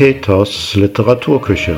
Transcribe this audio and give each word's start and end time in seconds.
Peters 0.00 0.74
Literaturküche. 0.76 1.76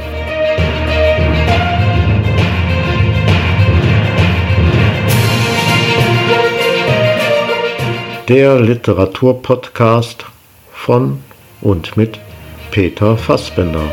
Der 8.28 8.60
Literaturpodcast 8.60 10.24
von 10.72 11.18
und 11.62 11.96
mit 11.96 12.20
Peter 12.70 13.16
Fassbender. 13.16 13.92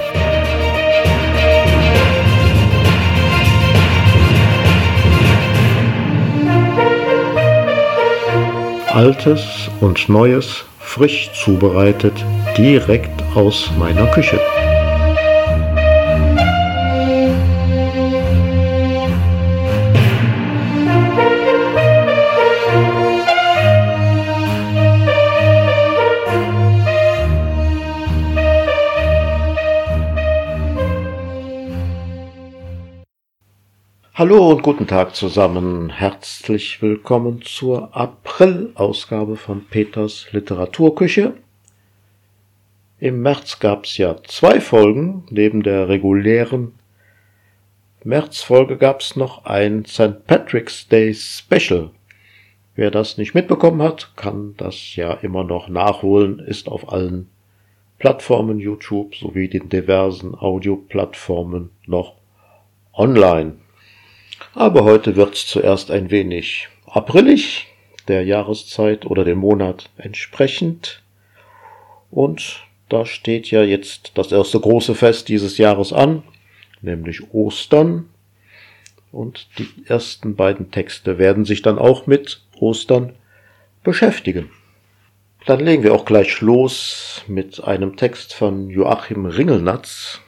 Altes 8.94 9.72
und 9.82 10.08
Neues 10.08 10.66
frisch 10.78 11.32
zubereitet 11.34 12.14
direkt 12.60 13.24
aus 13.36 13.72
meiner 13.80 14.06
Küche. 14.08 14.38
Hallo 34.14 34.50
und 34.50 34.64
guten 34.64 34.86
Tag 34.86 35.16
zusammen. 35.16 35.90
Herzlich 35.90 36.82
willkommen 36.82 37.42
zur 37.42 37.96
April-Ausgabe 37.96 39.38
von 39.38 39.64
Peters 39.66 40.28
Literaturküche. 40.34 41.36
Im 43.02 43.22
März 43.22 43.60
gab's 43.60 43.98
ja 43.98 44.18
zwei 44.24 44.60
Folgen, 44.60 45.24
neben 45.30 45.64
der 45.64 45.88
regulären 45.88 46.74
Märzfolge 48.04 48.76
gab's 48.76 49.16
noch 49.16 49.46
ein 49.46 49.86
St. 49.86 50.26
Patrick's 50.28 50.90
Day 50.90 51.14
Special. 51.14 51.92
Wer 52.76 52.92
das 52.92 53.18
nicht 53.18 53.34
mitbekommen 53.34 53.82
hat, 53.82 54.12
kann 54.18 54.54
das 54.58 54.98
ja 54.98 55.14
immer 55.14 55.46
noch 55.46 55.70
nachholen, 55.70 56.40
ist 56.40 56.68
auf 56.68 56.92
allen 56.92 57.30
Plattformen 58.00 58.60
YouTube 58.60 59.16
sowie 59.16 59.48
den 59.48 59.70
diversen 59.70 60.36
Audioplattformen 60.36 61.70
noch 61.86 62.16
online. 62.92 63.60
Aber 64.56 64.84
heute 64.84 65.16
wird's 65.16 65.48
zuerst 65.48 65.90
ein 65.90 66.12
wenig 66.12 66.68
aprilig, 66.86 67.68
der 68.10 68.26
Jahreszeit 68.26 69.06
oder 69.06 69.24
dem 69.24 69.38
Monat 69.38 69.90
entsprechend. 69.98 71.02
Und 72.12 72.69
da 72.90 73.06
steht 73.06 73.52
ja 73.52 73.64
jetzt 73.64 74.12
das 74.16 74.32
erste 74.32 74.60
große 74.60 74.96
Fest 74.96 75.30
dieses 75.30 75.58
Jahres 75.58 75.94
an, 75.94 76.24
nämlich 76.82 77.34
Ostern. 77.34 78.10
Und 79.12 79.48
die 79.58 79.68
ersten 79.86 80.36
beiden 80.36 80.72
Texte 80.72 81.18
werden 81.18 81.46
sich 81.46 81.62
dann 81.62 81.80
auch 81.80 82.06
mit 82.06 82.42
Ostern 82.60 83.14
beschäftigen. 83.84 84.50
Dann 85.46 85.62
legen 85.62 85.84
wir 85.84 85.94
auch 85.94 86.06
gleich 86.06 86.42
los 86.42 87.24
mit 87.28 87.64
einem 87.64 87.96
Text 87.96 88.34
von 88.34 88.70
Joachim 88.70 89.26
Ringelnatz. 89.26 90.22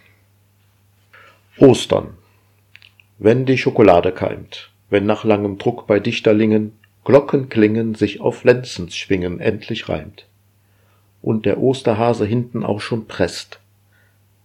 Ostern. 1.57 2.17
Wenn 3.19 3.45
die 3.45 3.57
Schokolade 3.57 4.11
keimt, 4.11 4.71
wenn 4.89 5.05
nach 5.05 5.23
langem 5.23 5.57
Druck 5.57 5.85
bei 5.85 5.99
Dichterlingen 5.99 6.77
Glocken 7.03 7.49
klingen, 7.49 7.93
sich 7.95 8.21
auf 8.21 8.43
Lenzens 8.43 8.95
schwingen, 8.95 9.39
endlich 9.39 9.89
reimt 9.89 10.27
und 11.21 11.45
der 11.45 11.59
Osterhase 11.59 12.25
hinten 12.25 12.63
auch 12.63 12.81
schon 12.81 13.05
presst. 13.07 13.59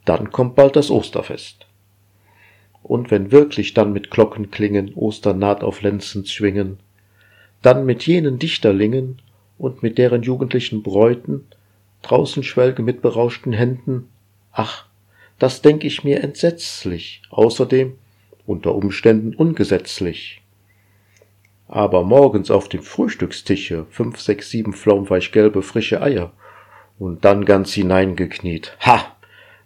Dann 0.05 0.31
kommt 0.31 0.55
bald 0.55 0.77
das 0.77 0.91
Osterfest. 0.91 1.67
Und 2.83 3.11
wenn 3.11 3.33
wirklich 3.33 3.75
dann 3.75 3.93
mit 3.93 4.11
Glocken 4.11 4.51
klingen, 4.51 4.95
Osternaht 4.95 5.65
auf 5.65 5.83
Lenzens 5.83 6.31
schwingen, 6.31 6.79
dann 7.63 7.85
mit 7.85 8.07
jenen 8.07 8.39
Dichterlingen 8.39 9.21
und 9.59 9.83
mit 9.83 9.99
deren 9.99 10.23
jugendlichen 10.23 10.83
Bräuten, 10.83 11.47
draußen 12.03 12.45
schwelge 12.45 12.83
mit 12.83 13.03
berauschten 13.03 13.53
Händen, 13.53 14.09
ach, 14.53 14.87
das 15.39 15.63
denk 15.63 15.83
ich 15.83 16.05
mir 16.05 16.23
entsetzlich, 16.23 17.23
außerdem 17.31 17.99
unter 18.47 18.75
Umständen 18.75 19.35
ungesetzlich. 19.35 20.43
Aber 21.67 22.05
morgens 22.05 22.53
auf 22.53 22.69
dem 22.69 22.83
Frühstückstische 22.83 23.87
fünf, 23.91 24.21
sechs, 24.21 24.51
sieben 24.51 24.73
flaumweich-gelbe 24.73 25.63
frische 25.63 26.01
Eier 26.01 26.33
und 26.99 27.25
dann 27.25 27.45
ganz 27.45 27.73
hineingekniet. 27.73 28.77
Ha! 28.81 29.17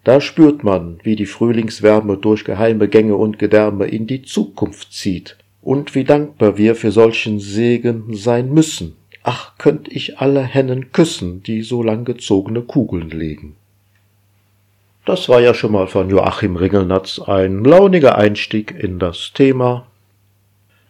Da 0.03 0.21
spürt 0.21 0.65
man, 0.65 0.99
wie 1.03 1.15
die 1.15 1.27
Frühlingswärme 1.27 2.17
durch 2.17 2.45
geheime 2.45 2.89
Gänge 2.89 3.17
und 3.17 3.39
Gedärme 3.39 3.87
in 3.87 4.07
die 4.07 4.23
Zukunft 4.23 4.93
zieht 4.93 5.37
und 5.61 5.95
wie 5.95 6.05
dankbar 6.05 6.57
wir 6.57 6.75
für 6.75 6.91
solchen 6.91 7.39
Segen 7.39 8.15
sein 8.17 8.53
müssen. 8.53 8.97
Ach, 9.23 9.59
könnt 9.59 9.89
ich 9.89 10.19
alle 10.19 10.43
Hennen 10.43 10.93
küssen, 10.93 11.43
die 11.43 11.63
so 11.63 11.83
lang 11.83 12.07
gezogene 12.07 12.63
Kugeln 12.63 13.11
legen. 13.11 13.57
Das 15.05 15.29
war 15.29 15.41
ja 15.41 15.53
schon 15.53 15.73
mal 15.73 15.87
von 15.87 16.09
Joachim 16.09 16.57
Ringelnatz 16.57 17.19
ein 17.19 17.65
launiger 17.65 18.17
Einstieg 18.17 18.75
in 18.79 18.99
das 18.99 19.33
Thema. 19.35 19.87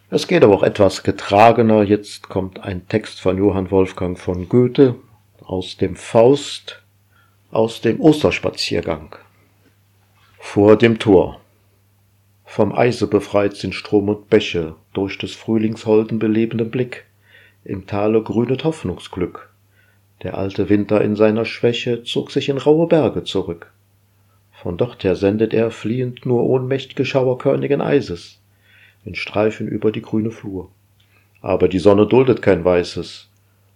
Es 0.09 0.27
geht 0.27 0.43
aber 0.43 0.53
auch 0.53 0.63
etwas 0.63 1.03
getragener. 1.03 1.83
Jetzt 1.83 2.29
kommt 2.29 2.63
ein 2.63 2.87
Text 2.87 3.19
von 3.19 3.37
Johann 3.37 3.71
Wolfgang 3.71 4.17
von 4.17 4.47
Goethe, 4.47 4.95
aus 5.41 5.77
dem 5.77 5.95
Faust, 5.95 6.81
aus 7.51 7.81
dem 7.81 7.99
Osterspaziergang. 7.99 9.15
Vor 10.39 10.77
dem 10.77 10.99
Tor. 10.99 11.41
Vom 12.45 12.73
Eise 12.73 13.07
befreit 13.07 13.55
sind 13.55 13.73
Strom 13.73 14.09
und 14.09 14.29
Bäche, 14.29 14.75
durch 14.93 15.17
des 15.17 15.33
Frühlings 15.33 15.85
holden 15.85 16.19
belebenden 16.19 16.69
Blick. 16.69 17.05
Im 17.63 17.87
Tale 17.87 18.21
grünet 18.21 18.63
Hoffnungsglück. 18.63 19.49
Der 20.23 20.37
alte 20.37 20.69
Winter 20.69 21.01
in 21.01 21.15
seiner 21.15 21.45
Schwäche 21.45 22.03
zog 22.03 22.31
sich 22.31 22.49
in 22.49 22.57
raue 22.57 22.87
Berge 22.87 23.23
zurück. 23.23 23.71
Von 24.51 24.77
dorther 24.77 25.15
sendet 25.15 25.53
er 25.53 25.71
fliehend 25.71 26.25
nur 26.25 26.43
ohnmächt'ge 26.43 27.05
Schauerkörnigen 27.05 27.81
Eises, 27.81 28.39
in 29.05 29.15
Streifen 29.15 29.67
über 29.67 29.91
die 29.91 30.03
grüne 30.03 30.29
Flur. 30.29 30.69
Aber 31.41 31.67
die 31.67 31.79
Sonne 31.79 32.05
duldet 32.05 32.43
kein 32.43 32.63
Weißes, 32.63 33.30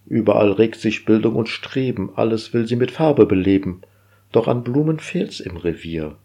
Überall 0.06 0.52
regt 0.52 0.80
sich 0.80 1.04
Bildung 1.04 1.34
und 1.34 1.48
Streben, 1.48 2.10
alles 2.14 2.54
will 2.54 2.66
sie 2.66 2.76
mit 2.76 2.92
Farbe 2.92 3.26
beleben, 3.26 3.82
doch 4.30 4.46
an 4.46 4.62
Blumen 4.62 5.00
fehlt's 5.00 5.40
im 5.40 5.56
Revier. 5.56 6.16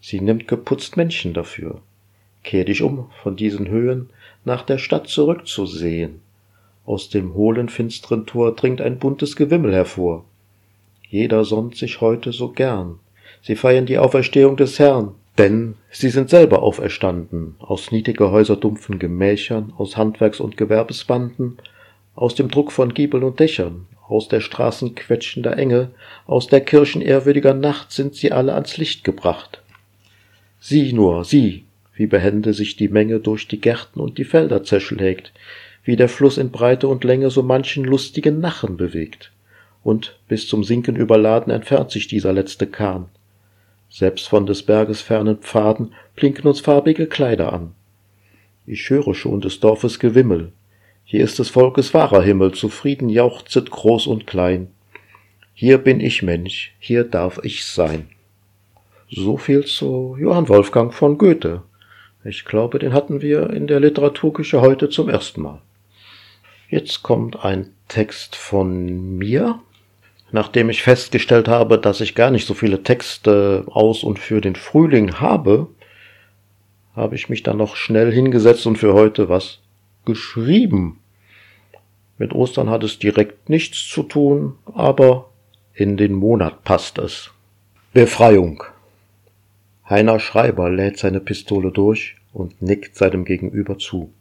Sie 0.00 0.20
nimmt 0.20 0.48
geputzt 0.48 0.96
Männchen 0.96 1.32
dafür. 1.32 1.80
Kehr 2.44 2.64
dich 2.64 2.82
um 2.82 3.10
von 3.22 3.36
diesen 3.36 3.68
Höhen, 3.68 4.10
nach 4.44 4.62
der 4.62 4.78
Stadt 4.78 5.08
zurückzusehen. 5.08 6.20
Aus 6.84 7.08
dem 7.08 7.34
hohlen, 7.34 7.68
finstren 7.68 8.26
Tor 8.26 8.54
dringt 8.54 8.80
ein 8.80 8.98
buntes 8.98 9.36
Gewimmel 9.36 9.72
hervor. 9.72 10.24
Jeder 11.08 11.44
sonnt 11.44 11.76
sich 11.76 12.00
heute 12.00 12.32
so 12.32 12.48
gern. 12.48 12.98
Sie 13.42 13.56
feiern 13.56 13.86
die 13.86 13.98
Auferstehung 13.98 14.56
des 14.56 14.78
Herrn, 14.78 15.14
denn 15.38 15.74
sie 15.90 16.10
sind 16.10 16.28
selber 16.28 16.62
auferstanden, 16.62 17.54
aus 17.60 17.92
niedriger 17.92 18.30
Häuser 18.30 18.56
dumpfen 18.56 18.98
Gemächern, 18.98 19.72
aus 19.76 19.96
Handwerks- 19.96 20.40
und 20.40 20.56
Gewerbesbanden, 20.56 21.58
aus 22.14 22.34
dem 22.34 22.50
Druck 22.50 22.72
von 22.72 22.94
Giebeln 22.94 23.24
und 23.24 23.40
Dächern, 23.40 23.86
aus 24.08 24.28
der 24.28 24.40
Straßen 24.40 24.94
quetschender 24.94 25.56
Enge, 25.56 25.90
aus 26.26 26.46
der 26.46 26.60
Kirchen 26.60 27.00
ehrwürdiger 27.00 27.54
Nacht 27.54 27.92
sind 27.92 28.14
sie 28.14 28.32
alle 28.32 28.54
ans 28.54 28.76
Licht 28.76 29.04
gebracht. 29.04 29.62
Sieh 30.60 30.92
nur, 30.92 31.24
sieh, 31.24 31.64
wie 31.94 32.06
behende 32.06 32.52
sich 32.52 32.76
die 32.76 32.88
Menge 32.88 33.20
durch 33.20 33.48
die 33.48 33.60
Gärten 33.60 34.00
und 34.00 34.18
die 34.18 34.24
Felder 34.24 34.64
zerschlägt, 34.64 35.32
wie 35.84 35.96
der 35.96 36.08
Fluss 36.08 36.38
in 36.38 36.50
Breite 36.50 36.88
und 36.88 37.04
Länge 37.04 37.30
so 37.30 37.42
manchen 37.42 37.84
lustigen 37.84 38.40
Nachen 38.40 38.76
bewegt. 38.76 39.32
Und 39.82 40.16
bis 40.28 40.46
zum 40.46 40.62
Sinken 40.62 40.94
überladen 40.94 41.52
entfernt 41.52 41.90
sich 41.90 42.06
dieser 42.06 42.32
letzte 42.32 42.66
Kahn. 42.66 43.06
Selbst 43.90 44.28
von 44.28 44.46
des 44.46 44.62
Berges 44.62 45.00
fernen 45.00 45.38
Pfaden 45.38 45.92
blinken 46.14 46.46
uns 46.46 46.60
farbige 46.60 47.06
Kleider 47.06 47.52
an. 47.52 47.72
Ich 48.66 48.88
höre 48.88 49.14
schon 49.14 49.40
des 49.40 49.58
Dorfes 49.58 49.98
Gewimmel, 49.98 50.52
hier 51.12 51.24
ist 51.24 51.38
des 51.38 51.50
Volkes 51.50 51.92
wahrer 51.92 52.22
Himmel, 52.22 52.52
zufrieden 52.52 53.10
jauchzet 53.10 53.70
groß 53.70 54.06
und 54.06 54.26
klein. 54.26 54.68
Hier 55.52 55.76
bin 55.76 56.00
ich 56.00 56.22
Mensch, 56.22 56.74
hier 56.78 57.04
darf 57.04 57.38
ich 57.42 57.66
sein. 57.66 58.08
So 59.10 59.36
viel 59.36 59.66
zu 59.66 60.16
Johann 60.18 60.48
Wolfgang 60.48 60.94
von 60.94 61.18
Goethe. 61.18 61.64
Ich 62.24 62.46
glaube, 62.46 62.78
den 62.78 62.94
hatten 62.94 63.20
wir 63.20 63.50
in 63.50 63.66
der 63.66 63.78
Literaturküche 63.78 64.62
heute 64.62 64.88
zum 64.88 65.10
ersten 65.10 65.42
Mal. 65.42 65.60
Jetzt 66.70 67.02
kommt 67.02 67.44
ein 67.44 67.74
Text 67.88 68.34
von 68.34 69.18
mir. 69.18 69.60
Nachdem 70.30 70.70
ich 70.70 70.82
festgestellt 70.82 71.46
habe, 71.46 71.76
dass 71.76 72.00
ich 72.00 72.14
gar 72.14 72.30
nicht 72.30 72.46
so 72.46 72.54
viele 72.54 72.84
Texte 72.84 73.66
aus 73.66 74.02
und 74.02 74.18
für 74.18 74.40
den 74.40 74.56
Frühling 74.56 75.20
habe, 75.20 75.68
habe 76.96 77.16
ich 77.16 77.28
mich 77.28 77.42
dann 77.42 77.58
noch 77.58 77.76
schnell 77.76 78.10
hingesetzt 78.10 78.66
und 78.66 78.78
für 78.78 78.94
heute 78.94 79.28
was 79.28 79.58
geschrieben. 80.06 81.00
Mit 82.22 82.36
Ostern 82.36 82.70
hat 82.70 82.84
es 82.84 83.00
direkt 83.00 83.48
nichts 83.48 83.88
zu 83.88 84.04
tun, 84.04 84.54
aber 84.66 85.30
in 85.74 85.96
den 85.96 86.12
Monat 86.12 86.62
passt 86.62 86.98
es. 86.98 87.32
Befreiung. 87.92 88.62
Heiner 89.90 90.20
Schreiber 90.20 90.70
lädt 90.70 90.98
seine 90.98 91.18
Pistole 91.18 91.72
durch 91.72 92.14
und 92.32 92.62
nickt 92.62 92.94
seinem 92.94 93.24
Gegenüber 93.24 93.76
zu. 93.76 94.12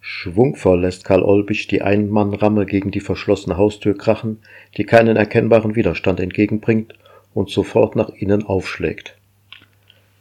Schwungvoll 0.00 0.82
lässt 0.82 1.04
Karl 1.04 1.22
Olbich 1.22 1.66
die 1.66 1.80
Einmannramme 1.80 2.66
gegen 2.66 2.90
die 2.90 3.00
verschlossene 3.00 3.56
Haustür 3.56 3.96
krachen, 3.96 4.40
die 4.76 4.84
keinen 4.84 5.16
erkennbaren 5.16 5.76
Widerstand 5.76 6.20
entgegenbringt 6.20 6.92
und 7.32 7.48
sofort 7.48 7.96
nach 7.96 8.10
innen 8.10 8.44
aufschlägt. 8.44 9.16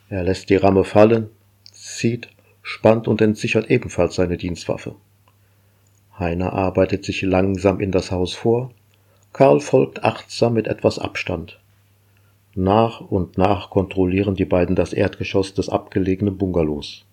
Er 0.07 0.23
lässt 0.23 0.49
die 0.49 0.55
Ramme 0.55 0.85
fallen, 0.85 1.31
zieht, 1.69 2.29
spannt 2.61 3.09
und 3.09 3.19
entsichert 3.19 3.69
ebenfalls 3.69 4.15
seine 4.15 4.37
Dienstwaffe. 4.37 4.95
Heiner 6.19 6.53
arbeitet 6.53 7.05
sich 7.05 7.21
langsam 7.21 7.79
in 7.79 7.91
das 7.91 8.11
Haus 8.11 8.33
vor, 8.33 8.71
Karl 9.33 9.59
folgt 9.59 10.03
achtsam 10.03 10.53
mit 10.53 10.67
etwas 10.67 10.97
Abstand. 10.97 11.59
Nach 12.55 13.01
und 13.01 13.37
nach 13.37 13.69
kontrollieren 13.69 14.35
die 14.35 14.45
beiden 14.45 14.75
das 14.75 14.93
Erdgeschoss 14.93 15.53
des 15.53 15.69
abgelegenen 15.69 16.37
Bungalows. 16.37 17.05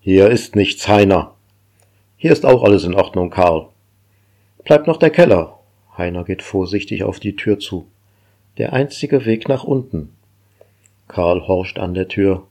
Hier 0.00 0.30
ist 0.30 0.56
nichts, 0.56 0.88
Heiner. 0.88 1.34
Hier 2.16 2.32
ist 2.32 2.44
auch 2.44 2.64
alles 2.64 2.82
in 2.82 2.94
Ordnung, 2.94 3.30
Karl. 3.30 3.68
Bleibt 4.64 4.88
noch 4.88 4.96
der 4.96 5.10
Keller. 5.10 5.60
Heiner 5.96 6.24
geht 6.24 6.42
vorsichtig 6.42 7.04
auf 7.04 7.20
die 7.20 7.36
Tür 7.36 7.60
zu. 7.60 7.86
Der 8.58 8.72
einzige 8.72 9.26
Weg 9.26 9.48
nach 9.48 9.62
unten. 9.62 10.08
Karl 11.06 11.46
horcht 11.46 11.78
an 11.78 11.94
der 11.94 12.08
Tür. 12.08 12.42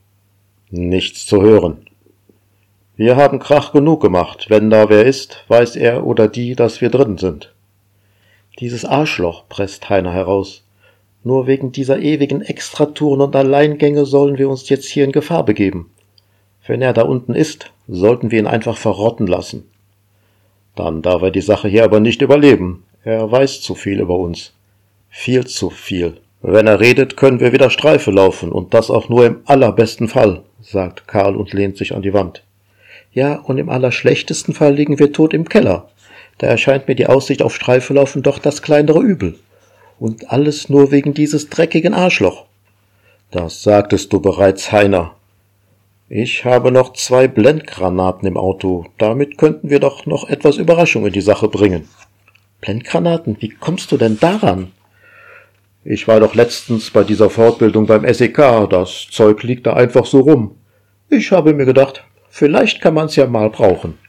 Nichts 0.69 1.25
zu 1.25 1.41
hören. 1.41 1.89
Wir 3.03 3.15
haben 3.15 3.39
Krach 3.39 3.71
genug 3.71 3.99
gemacht. 3.99 4.45
Wenn 4.49 4.69
da 4.69 4.87
wer 4.87 5.07
ist, 5.07 5.43
weiß 5.47 5.75
er 5.75 6.05
oder 6.05 6.27
die, 6.27 6.53
dass 6.53 6.81
wir 6.81 6.91
drin 6.91 7.17
sind. 7.17 7.51
Dieses 8.59 8.85
Arschloch, 8.85 9.49
presst 9.49 9.89
Heiner 9.89 10.13
heraus. 10.13 10.63
Nur 11.23 11.47
wegen 11.47 11.71
dieser 11.71 11.97
ewigen 11.97 12.43
Extratouren 12.43 13.21
und 13.21 13.35
Alleingänge 13.35 14.05
sollen 14.05 14.37
wir 14.37 14.47
uns 14.51 14.69
jetzt 14.69 14.85
hier 14.85 15.03
in 15.03 15.11
Gefahr 15.11 15.43
begeben. 15.43 15.89
Wenn 16.67 16.83
er 16.83 16.93
da 16.93 17.01
unten 17.01 17.33
ist, 17.33 17.71
sollten 17.87 18.29
wir 18.29 18.37
ihn 18.37 18.45
einfach 18.45 18.77
verrotten 18.77 19.25
lassen. 19.25 19.67
Dann 20.75 21.01
darf 21.01 21.23
er 21.23 21.31
die 21.31 21.41
Sache 21.41 21.69
hier 21.69 21.85
aber 21.85 22.01
nicht 22.01 22.21
überleben. 22.21 22.83
Er 23.03 23.31
weiß 23.31 23.61
zu 23.61 23.73
viel 23.73 23.99
über 23.99 24.17
uns. 24.17 24.53
Viel 25.09 25.47
zu 25.47 25.71
viel. 25.71 26.17
Wenn 26.43 26.67
er 26.67 26.79
redet, 26.79 27.17
können 27.17 27.39
wir 27.39 27.51
wieder 27.51 27.71
Streife 27.71 28.11
laufen, 28.11 28.51
und 28.51 28.75
das 28.75 28.91
auch 28.91 29.09
nur 29.09 29.25
im 29.25 29.39
allerbesten 29.45 30.07
Fall, 30.07 30.43
sagt 30.61 31.07
Karl 31.07 31.35
und 31.35 31.51
lehnt 31.51 31.77
sich 31.77 31.95
an 31.95 32.03
die 32.03 32.13
Wand. 32.13 32.43
Ja, 33.13 33.35
und 33.35 33.57
im 33.57 33.69
allerschlechtesten 33.69 34.53
Fall 34.53 34.73
liegen 34.73 34.99
wir 34.99 35.11
tot 35.11 35.33
im 35.33 35.49
Keller. 35.49 35.89
Da 36.37 36.47
erscheint 36.47 36.87
mir 36.87 36.95
die 36.95 37.07
Aussicht 37.07 37.41
auf 37.41 37.53
Streife 37.53 37.93
laufen 37.93 38.23
doch 38.23 38.39
das 38.39 38.61
kleinere 38.61 39.01
Übel. 39.01 39.37
Und 39.99 40.31
alles 40.31 40.69
nur 40.69 40.91
wegen 40.91 41.13
dieses 41.13 41.49
dreckigen 41.49 41.93
Arschloch. 41.93 42.45
Das 43.29 43.63
sagtest 43.63 44.11
du 44.11 44.19
bereits, 44.19 44.71
Heiner. 44.71 45.15
Ich 46.09 46.43
habe 46.43 46.71
noch 46.71 46.93
zwei 46.93 47.27
Blendgranaten 47.27 48.27
im 48.27 48.37
Auto. 48.37 48.87
Damit 48.97 49.37
könnten 49.37 49.69
wir 49.69 49.79
doch 49.79 50.05
noch 50.05 50.27
etwas 50.27 50.57
Überraschung 50.57 51.05
in 51.05 51.13
die 51.13 51.21
Sache 51.21 51.47
bringen. 51.47 51.87
Blendgranaten? 52.59 53.37
Wie 53.39 53.49
kommst 53.49 53.91
du 53.91 53.97
denn 53.97 54.19
daran? 54.19 54.71
Ich 55.83 56.07
war 56.07 56.19
doch 56.19 56.35
letztens 56.35 56.91
bei 56.91 57.03
dieser 57.03 57.29
Fortbildung 57.29 57.85
beim 57.85 58.11
SEK. 58.11 58.67
Das 58.69 59.07
Zeug 59.09 59.43
liegt 59.43 59.65
da 59.65 59.73
einfach 59.73 60.05
so 60.05 60.19
rum. 60.19 60.55
Ich 61.09 61.31
habe 61.31 61.53
mir 61.53 61.65
gedacht, 61.65 62.03
vielleicht 62.31 62.81
kann 62.81 62.95
man's 62.95 63.15
ja 63.15 63.27
mal 63.27 63.51
brauchen. 63.51 63.99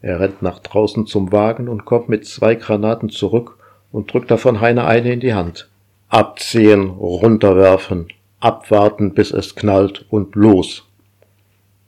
Er 0.00 0.20
rennt 0.20 0.40
nach 0.40 0.60
draußen 0.60 1.06
zum 1.06 1.30
Wagen 1.30 1.68
und 1.68 1.84
kommt 1.84 2.08
mit 2.08 2.26
zwei 2.26 2.54
Granaten 2.54 3.10
zurück 3.10 3.58
und 3.92 4.12
drückt 4.12 4.30
davon 4.30 4.60
Heiner 4.62 4.86
eine 4.86 5.12
in 5.12 5.20
die 5.20 5.34
Hand. 5.34 5.68
Abziehen, 6.08 6.88
runterwerfen, 6.88 8.08
abwarten, 8.40 9.12
bis 9.12 9.30
es 9.30 9.54
knallt 9.54 10.06
und 10.08 10.34
los. 10.34 10.86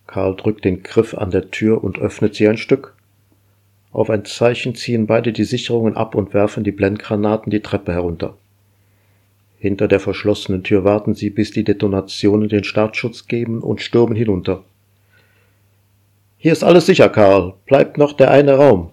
Karl 0.06 0.36
drückt 0.36 0.64
den 0.66 0.82
Griff 0.82 1.14
an 1.14 1.30
der 1.30 1.50
Tür 1.50 1.82
und 1.82 1.98
öffnet 1.98 2.34
sie 2.34 2.46
ein 2.46 2.58
Stück. 2.58 2.94
Auf 3.92 4.10
ein 4.10 4.24
Zeichen 4.24 4.74
ziehen 4.74 5.06
beide 5.06 5.32
die 5.32 5.44
Sicherungen 5.44 5.96
ab 5.96 6.14
und 6.14 6.34
werfen 6.34 6.64
die 6.64 6.72
Blendgranaten 6.72 7.50
die 7.50 7.60
Treppe 7.60 7.92
herunter. 7.92 8.36
Hinter 9.58 9.88
der 9.88 10.00
verschlossenen 10.00 10.64
Tür 10.64 10.84
warten 10.84 11.14
sie, 11.14 11.30
bis 11.30 11.52
die 11.52 11.64
Detonationen 11.64 12.48
den 12.48 12.64
Startschutz 12.64 13.26
geben 13.26 13.62
und 13.62 13.80
stürmen 13.80 14.16
hinunter. 14.16 14.64
Hier 16.42 16.50
ist 16.50 16.64
alles 16.64 16.86
sicher, 16.86 17.08
Karl. 17.08 17.54
Bleibt 17.66 17.98
noch 17.98 18.14
der 18.14 18.32
eine 18.32 18.56
Raum. 18.56 18.90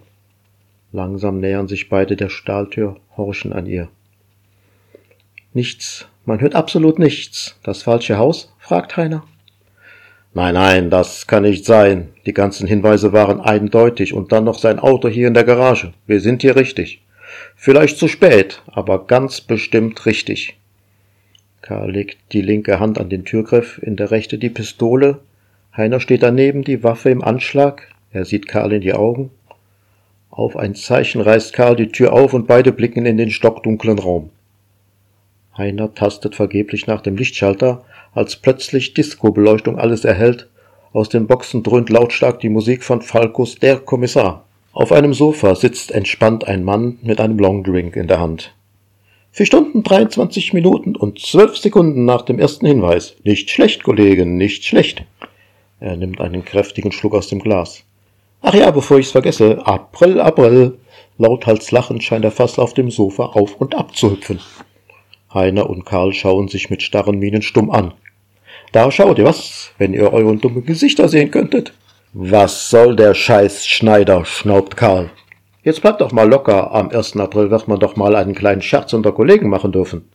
Langsam 0.92 1.40
nähern 1.40 1.66
sich 1.66 1.88
beide 1.88 2.14
der 2.14 2.28
Stahltür, 2.28 3.00
horchen 3.16 3.52
an 3.52 3.66
ihr. 3.66 3.88
Nichts. 5.52 6.06
Man 6.24 6.40
hört 6.40 6.54
absolut 6.54 7.00
nichts. 7.00 7.58
Das 7.64 7.82
falsche 7.82 8.18
Haus? 8.18 8.54
fragt 8.60 8.96
Heiner. 8.96 9.24
Nein, 10.32 10.54
nein, 10.54 10.90
das 10.90 11.26
kann 11.26 11.42
nicht 11.42 11.64
sein. 11.64 12.10
Die 12.24 12.34
ganzen 12.34 12.68
Hinweise 12.68 13.12
waren 13.12 13.40
eindeutig 13.40 14.14
und 14.14 14.30
dann 14.30 14.44
noch 14.44 14.60
sein 14.60 14.78
Auto 14.78 15.08
hier 15.08 15.26
in 15.26 15.34
der 15.34 15.42
Garage. 15.42 15.92
Wir 16.06 16.20
sind 16.20 16.42
hier 16.42 16.54
richtig. 16.54 17.02
Vielleicht 17.56 17.98
zu 17.98 18.06
spät, 18.06 18.62
aber 18.68 19.08
ganz 19.08 19.40
bestimmt 19.40 20.06
richtig. 20.06 20.56
Karl 21.62 21.90
legt 21.90 22.16
die 22.30 22.42
linke 22.42 22.78
Hand 22.78 23.00
an 23.00 23.10
den 23.10 23.24
Türgriff, 23.24 23.80
in 23.82 23.96
der 23.96 24.12
rechte 24.12 24.38
die 24.38 24.50
Pistole. 24.50 25.18
Heiner 25.76 26.00
steht 26.00 26.22
daneben, 26.22 26.64
die 26.64 26.82
Waffe 26.82 27.10
im 27.10 27.22
Anschlag. 27.22 27.88
Er 28.10 28.24
sieht 28.24 28.48
Karl 28.48 28.72
in 28.72 28.80
die 28.80 28.94
Augen. 28.94 29.30
Auf 30.30 30.56
ein 30.56 30.74
Zeichen 30.74 31.20
reißt 31.20 31.52
Karl 31.52 31.76
die 31.76 31.88
Tür 31.88 32.12
auf 32.12 32.34
und 32.34 32.46
beide 32.46 32.72
blicken 32.72 33.06
in 33.06 33.16
den 33.16 33.30
stockdunklen 33.30 33.98
Raum. 33.98 34.30
Heiner 35.56 35.94
tastet 35.94 36.34
vergeblich 36.34 36.86
nach 36.86 37.02
dem 37.02 37.16
Lichtschalter, 37.16 37.84
als 38.12 38.36
plötzlich 38.36 38.94
Disco-Beleuchtung 38.94 39.78
alles 39.78 40.04
erhellt. 40.04 40.48
Aus 40.92 41.08
den 41.08 41.26
Boxen 41.26 41.62
dröhnt 41.62 41.90
lautstark 41.90 42.40
die 42.40 42.48
Musik 42.48 42.82
von 42.82 43.02
Falkos 43.02 43.56
Der 43.56 43.76
Kommissar. 43.76 44.44
Auf 44.72 44.92
einem 44.92 45.14
Sofa 45.14 45.54
sitzt 45.54 45.92
entspannt 45.92 46.46
ein 46.46 46.64
Mann 46.64 46.98
mit 47.02 47.20
einem 47.20 47.38
Longdrink 47.38 47.96
in 47.96 48.08
der 48.08 48.20
Hand. 48.20 48.54
Vier 49.32 49.46
Stunden 49.46 49.84
23 49.84 50.52
Minuten 50.52 50.96
und 50.96 51.20
zwölf 51.20 51.56
Sekunden 51.56 52.04
nach 52.04 52.22
dem 52.22 52.40
ersten 52.40 52.66
Hinweis. 52.66 53.14
Nicht 53.22 53.50
schlecht, 53.50 53.84
Kollegen, 53.84 54.36
nicht 54.36 54.64
schlecht. 54.64 55.04
Er 55.80 55.96
nimmt 55.96 56.20
einen 56.20 56.44
kräftigen 56.44 56.92
Schluck 56.92 57.14
aus 57.14 57.28
dem 57.28 57.40
Glas. 57.40 57.84
Ach 58.42 58.54
ja, 58.54 58.70
bevor 58.70 58.98
ich's 58.98 59.10
vergesse, 59.10 59.66
April, 59.66 60.20
April. 60.20 60.78
Lauthals 61.18 61.70
lachend 61.70 62.02
scheint 62.02 62.24
er 62.24 62.30
fast 62.30 62.58
auf 62.58 62.74
dem 62.74 62.90
Sofa 62.90 63.24
auf 63.24 63.56
und 63.56 63.74
ab 63.74 63.96
zu 63.96 64.10
hüpfen. 64.10 64.40
Heiner 65.32 65.68
und 65.68 65.84
Karl 65.84 66.12
schauen 66.12 66.48
sich 66.48 66.70
mit 66.70 66.82
starren 66.82 67.18
Mienen 67.18 67.42
stumm 67.42 67.70
an. 67.70 67.94
Da 68.72 68.90
schaut 68.90 69.18
ihr 69.18 69.24
was, 69.24 69.72
wenn 69.78 69.94
ihr 69.94 70.12
euren 70.12 70.40
dummen 70.40 70.64
Gesichter 70.64 71.08
sehen 71.08 71.30
könntet. 71.30 71.72
Was 72.12 72.70
soll 72.70 72.96
der 72.96 73.14
Scheiß 73.14 73.66
Schneider, 73.66 74.24
schnaubt 74.24 74.76
Karl. 74.76 75.10
Jetzt 75.62 75.82
bleibt 75.82 76.00
doch 76.00 76.12
mal 76.12 76.28
locker, 76.28 76.72
am 76.72 76.90
1. 76.90 77.16
April 77.16 77.50
wird 77.50 77.68
man 77.68 77.78
doch 77.78 77.96
mal 77.96 78.16
einen 78.16 78.34
kleinen 78.34 78.62
Scherz 78.62 78.92
unter 78.92 79.12
Kollegen 79.12 79.48
machen 79.48 79.72
dürfen. 79.72 80.08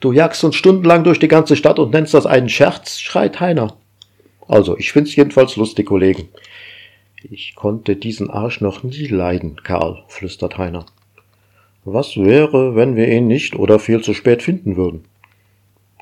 Du 0.00 0.12
jagst 0.12 0.44
uns 0.44 0.56
stundenlang 0.56 1.02
durch 1.04 1.18
die 1.18 1.28
ganze 1.28 1.56
Stadt 1.56 1.78
und 1.78 1.92
nennst 1.92 2.14
das 2.14 2.26
einen 2.26 2.48
Scherz, 2.48 2.98
schreit 3.00 3.40
Heiner. 3.40 3.76
Also, 4.48 4.76
ich 4.76 4.92
find's 4.92 5.16
jedenfalls 5.16 5.56
lustig, 5.56 5.86
Kollegen. 5.86 6.28
Ich 7.30 7.54
konnte 7.54 7.96
diesen 7.96 8.28
Arsch 8.30 8.60
noch 8.60 8.82
nie 8.82 9.06
leiden, 9.06 9.62
Karl, 9.62 10.04
flüstert 10.08 10.58
Heiner. 10.58 10.84
Was 11.84 12.16
wäre, 12.16 12.76
wenn 12.76 12.96
wir 12.96 13.08
ihn 13.08 13.26
nicht 13.26 13.56
oder 13.56 13.78
viel 13.78 14.02
zu 14.02 14.14
spät 14.14 14.42
finden 14.42 14.76
würden? 14.76 15.04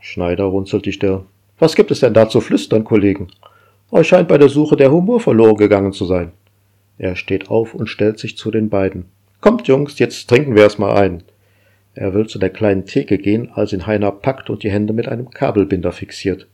Schneider 0.01 0.45
runzelt 0.45 0.87
die 0.87 0.93
Stirn. 0.93 1.27
Was 1.59 1.77
gibt 1.77 1.93
es 1.93 2.01
denn 2.01 2.15
da 2.15 2.29
zu 2.29 2.41
flüstern, 2.41 2.85
Kollegen? 2.85 3.29
Euch 3.93 4.09
scheint 4.09 4.29
bei 4.29 4.39
der 4.39 4.49
Suche 4.49 4.77
der 4.77 4.91
Humor 4.91 5.21
verloren 5.21 5.57
gegangen 5.57 5.93
zu 5.93 6.05
sein. 6.05 6.33
Er 6.99 7.15
steht 7.15 7.51
auf 7.51 7.75
und 7.75 7.89
stellt 7.89 8.19
sich 8.19 8.37
zu 8.37 8.51
den 8.51 8.69
beiden. 8.69 9.07
Kommt, 9.41 9.69
Jungs, 9.69 9.99
jetzt 9.99 10.29
trinken 10.29 10.55
wir 10.55 10.63
erst 10.63 10.79
mal 10.79 10.97
ein. 10.97 11.23
Er 11.95 12.15
will 12.15 12.27
zu 12.27 12.39
der 12.39 12.51
kleinen 12.51 12.87
Theke 12.87 13.19
gehen, 13.19 13.51
als 13.53 13.73
ihn 13.73 13.87
Heiner 13.87 14.11
packt 14.11 14.51
und 14.51 14.63
die 14.63 14.71
Hände 14.71 14.93
mit 14.93 15.09
einem 15.09 15.31
Kabelbinder 15.31 15.93
fixiert. 15.93 16.47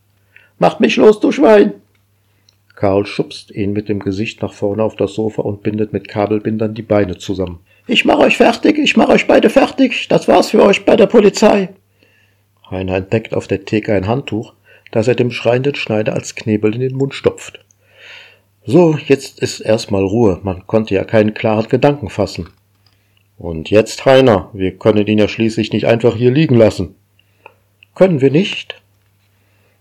Macht 0.59 0.81
mich 0.81 0.97
los, 0.97 1.21
du 1.21 1.33
Schwein! 1.33 1.75
Karl 2.75 3.07
schubst 3.07 3.51
ihn 3.51 3.73
mit 3.73 3.89
dem 3.89 3.99
Gesicht 3.99 4.41
nach 4.41 4.53
vorne 4.53 4.85
auf 4.85 4.95
das 4.95 5.15
Sofa 5.15 5.43
und 5.43 5.63
bindet 5.63 5.93
mit 5.93 6.07
Kabelbindern 6.07 6.75
die 6.75 6.83
Beine 6.83 7.19
zusammen. 7.19 7.59
Ich 7.89 8.05
mach 8.05 8.19
euch 8.19 8.37
fertig, 8.37 8.79
ich 8.79 8.97
mach 8.97 9.09
euch 9.09 9.27
beide 9.27 9.51
fertig, 9.51 10.09
das 10.09 10.29
war's 10.29 10.51
für 10.51 10.63
euch 10.63 10.85
bei 10.85 10.95
der 10.95 11.07
Polizei. 11.07 11.71
Heiner 12.71 12.97
entdeckt 12.97 13.35
auf 13.35 13.49
der 13.49 13.65
Theke 13.65 13.95
ein 13.95 14.07
Handtuch, 14.07 14.55
das 14.93 15.09
er 15.09 15.15
dem 15.15 15.31
schreienden 15.31 15.75
Schneider 15.75 16.13
als 16.13 16.35
Knebel 16.35 16.75
in 16.75 16.81
den 16.81 16.97
Mund 16.97 17.15
stopft. 17.15 17.65
So, 18.65 18.97
jetzt 19.07 19.41
ist 19.41 19.61
erstmal 19.61 20.05
Ruhe, 20.05 20.41
man 20.43 20.67
konnte 20.67 20.95
ja 20.95 21.05
keinen 21.05 21.35
klaren 21.35 21.69
Gedanken 21.69 22.11
fassen. 22.11 22.51
Und 23.39 23.71
jetzt, 23.71 24.05
Heiner, 24.05 24.51
wir 24.53 24.77
können 24.77 25.07
ihn 25.07 25.19
ja 25.19 25.29
schließlich 25.29 25.73
nicht 25.73 25.87
einfach 25.87 26.15
hier 26.15 26.31
liegen 26.31 26.57
lassen. 26.57 26.95
Können 27.95 28.21
wir 28.21 28.31
nicht? 28.31 28.83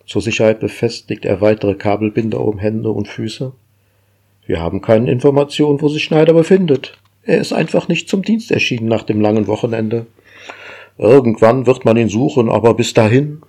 Zur 0.08 0.22
Sicherheit 0.22 0.62
befestigt 0.62 1.26
er 1.26 1.42
weitere 1.42 1.76
Kabelbinder 1.76 2.40
um 2.40 2.58
Hände 2.58 2.90
und 2.90 3.10
Füße. 3.10 3.52
Wir 4.46 4.62
haben 4.62 4.82
keine 4.82 5.12
Information, 5.12 5.82
wo 5.82 5.90
sich 5.90 6.06
Schneider 6.06 6.34
befindet. 6.34 6.98
Er 7.24 7.40
ist 7.40 7.52
einfach 7.52 7.90
nicht 7.90 8.08
zum 8.08 8.22
Dienst 8.22 8.50
erschienen 8.50 8.88
nach 8.88 9.04
dem 9.04 9.20
langen 9.20 9.48
Wochenende. 9.48 10.08
Irgendwann 10.98 11.68
wird 11.68 11.84
man 11.84 11.98
ihn 11.98 12.08
suchen, 12.08 12.50
aber 12.50 12.74
bis 12.74 12.94
dahin. 12.94 13.42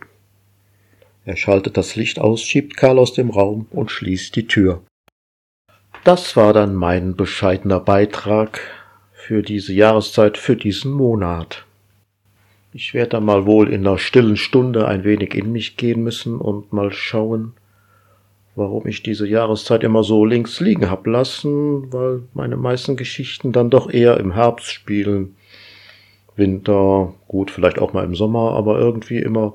Er 1.25 1.37
schaltet 1.37 1.77
das 1.77 1.95
Licht 1.95 2.19
aus, 2.19 2.43
schiebt 2.43 2.77
Karl 2.77 2.99
aus 2.99 3.13
dem 3.13 3.31
Raum 3.31 3.67
und 3.71 3.93
schließt 3.93 4.35
die 4.35 4.49
Tür. 4.49 4.83
Das 6.03 6.37
war 6.37 6.53
dann 6.53 6.75
mein 6.75 7.15
bescheidener 7.15 7.79
Beitrag 7.79 8.61
für 9.13 9.43
diese 9.43 9.73
Jahreszeit, 9.73 10.39
für 10.39 10.57
diesen 10.57 10.91
Monat. 10.91 11.67
Ich 12.73 12.93
werde 12.93 13.11
dann 13.11 13.25
mal 13.25 13.47
wohl 13.47 13.73
in 13.73 13.87
einer 13.87 13.99
stillen 13.99 14.37
Stunde 14.37 14.87
ein 14.87 15.03
wenig 15.03 15.35
in 15.35 15.53
mich 15.53 15.79
gehen 15.79 16.03
müssen 16.03 16.39
und 16.39 16.71
mal 16.73 16.93
schauen, 16.93 17.55
warum 18.57 18.87
ich 18.87 19.03
diese 19.03 19.27
Jahreszeit 19.27 19.85
immer 19.85 20.05
so 20.05 20.27
links 20.27 20.61
liegen 20.61 20.91
hab 20.91 21.07
lassen, 21.07 21.91
weil 21.93 22.25
meine 22.35 22.59
meisten 22.59 22.97
Geschichten 22.97 23.53
dann 23.53 23.71
doch 23.71 23.91
eher 23.91 24.19
im 24.19 24.33
Herbst 24.33 24.71
spielen. 24.71 25.37
Winter, 26.37 27.15
gut, 27.27 27.51
vielleicht 27.51 27.79
auch 27.79 27.95
mal 27.95 28.05
im 28.05 28.15
Sommer, 28.15 28.53
aber 28.53 28.79
irgendwie 28.79 29.19
immer, 29.19 29.55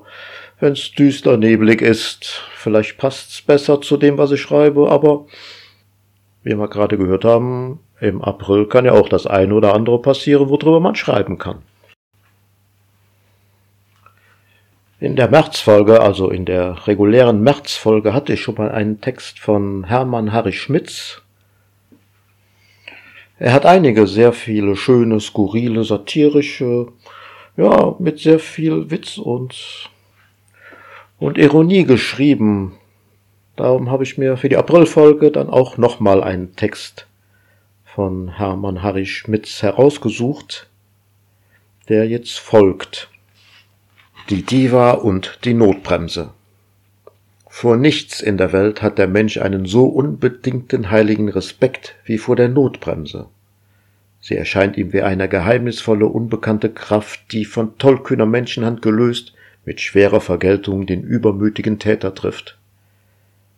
wenn's 0.58 0.90
düster 0.90 1.36
neblig 1.36 1.82
ist. 1.82 2.42
Vielleicht 2.54 2.98
passt's 2.98 3.40
besser 3.42 3.80
zu 3.80 3.96
dem, 3.96 4.18
was 4.18 4.32
ich 4.32 4.40
schreibe, 4.40 4.90
aber 4.90 5.26
wie 6.42 6.58
wir 6.58 6.68
gerade 6.68 6.98
gehört 6.98 7.24
haben, 7.24 7.78
im 8.00 8.22
April 8.22 8.66
kann 8.66 8.84
ja 8.84 8.92
auch 8.92 9.08
das 9.08 9.26
eine 9.26 9.54
oder 9.54 9.72
andere 9.72 10.02
passieren, 10.02 10.48
worüber 10.48 10.80
man 10.80 10.96
schreiben 10.96 11.38
kann. 11.38 11.62
In 15.04 15.16
der 15.16 15.28
Märzfolge, 15.28 16.00
also 16.00 16.30
in 16.30 16.46
der 16.46 16.86
regulären 16.86 17.42
Märzfolge, 17.42 18.14
hatte 18.14 18.32
ich 18.32 18.40
schon 18.40 18.54
mal 18.54 18.70
einen 18.70 19.02
Text 19.02 19.38
von 19.38 19.84
Hermann 19.84 20.32
Harry 20.32 20.54
Schmitz. 20.54 21.20
Er 23.38 23.52
hat 23.52 23.66
einige 23.66 24.06
sehr 24.06 24.32
viele 24.32 24.76
schöne, 24.76 25.20
skurrile, 25.20 25.84
satirische, 25.84 26.88
ja, 27.58 27.94
mit 27.98 28.18
sehr 28.18 28.38
viel 28.38 28.90
Witz 28.90 29.18
und, 29.18 29.90
und 31.18 31.36
Ironie 31.36 31.84
geschrieben. 31.84 32.78
Darum 33.56 33.90
habe 33.90 34.04
ich 34.04 34.16
mir 34.16 34.38
für 34.38 34.48
die 34.48 34.56
Aprilfolge 34.56 35.30
dann 35.30 35.50
auch 35.50 35.76
nochmal 35.76 36.24
einen 36.24 36.56
Text 36.56 37.06
von 37.84 38.38
Hermann 38.38 38.82
Harry 38.82 39.04
Schmitz 39.04 39.62
herausgesucht, 39.62 40.70
der 41.90 42.08
jetzt 42.08 42.38
folgt. 42.38 43.10
Die 44.30 44.42
Diva 44.42 44.92
und 44.92 45.38
die 45.44 45.52
Notbremse. 45.52 46.30
Vor 47.46 47.76
nichts 47.76 48.22
in 48.22 48.38
der 48.38 48.54
Welt 48.54 48.80
hat 48.80 48.96
der 48.96 49.06
Mensch 49.06 49.36
einen 49.36 49.66
so 49.66 49.84
unbedingten 49.84 50.90
heiligen 50.90 51.28
Respekt 51.28 51.94
wie 52.06 52.16
vor 52.16 52.34
der 52.34 52.48
Notbremse. 52.48 53.26
Sie 54.22 54.34
erscheint 54.34 54.78
ihm 54.78 54.94
wie 54.94 55.02
eine 55.02 55.28
geheimnisvolle, 55.28 56.06
unbekannte 56.06 56.70
Kraft, 56.70 57.32
die 57.32 57.44
von 57.44 57.76
tollkühner 57.76 58.24
Menschenhand 58.24 58.80
gelöst 58.80 59.34
mit 59.66 59.82
schwerer 59.82 60.22
Vergeltung 60.22 60.86
den 60.86 61.02
übermütigen 61.02 61.78
Täter 61.78 62.14
trifft. 62.14 62.56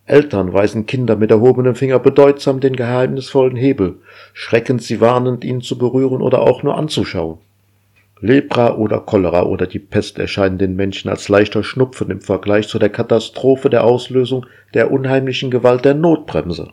Eltern 0.04 0.52
weisen 0.52 0.86
Kinder 0.86 1.14
mit 1.14 1.30
erhobenem 1.30 1.76
Finger 1.76 2.00
bedeutsam 2.00 2.58
den 2.58 2.74
geheimnisvollen 2.74 3.54
Hebel, 3.54 4.00
schreckend 4.32 4.82
sie 4.82 5.00
warnend, 5.00 5.44
ihn 5.44 5.60
zu 5.60 5.78
berühren 5.78 6.22
oder 6.22 6.40
auch 6.40 6.64
nur 6.64 6.76
anzuschauen. 6.76 7.38
Lepra 8.20 8.76
oder 8.76 9.00
Cholera 9.00 9.42
oder 9.42 9.66
die 9.66 9.78
Pest 9.78 10.18
erscheinen 10.18 10.56
den 10.56 10.74
Menschen 10.74 11.10
als 11.10 11.28
leichter 11.28 11.62
Schnupfen 11.62 12.10
im 12.10 12.22
Vergleich 12.22 12.66
zu 12.66 12.78
der 12.78 12.88
Katastrophe 12.88 13.68
der 13.68 13.84
Auslösung 13.84 14.46
der 14.72 14.90
unheimlichen 14.90 15.50
Gewalt 15.50 15.84
der 15.84 15.92
Notbremse. 15.92 16.70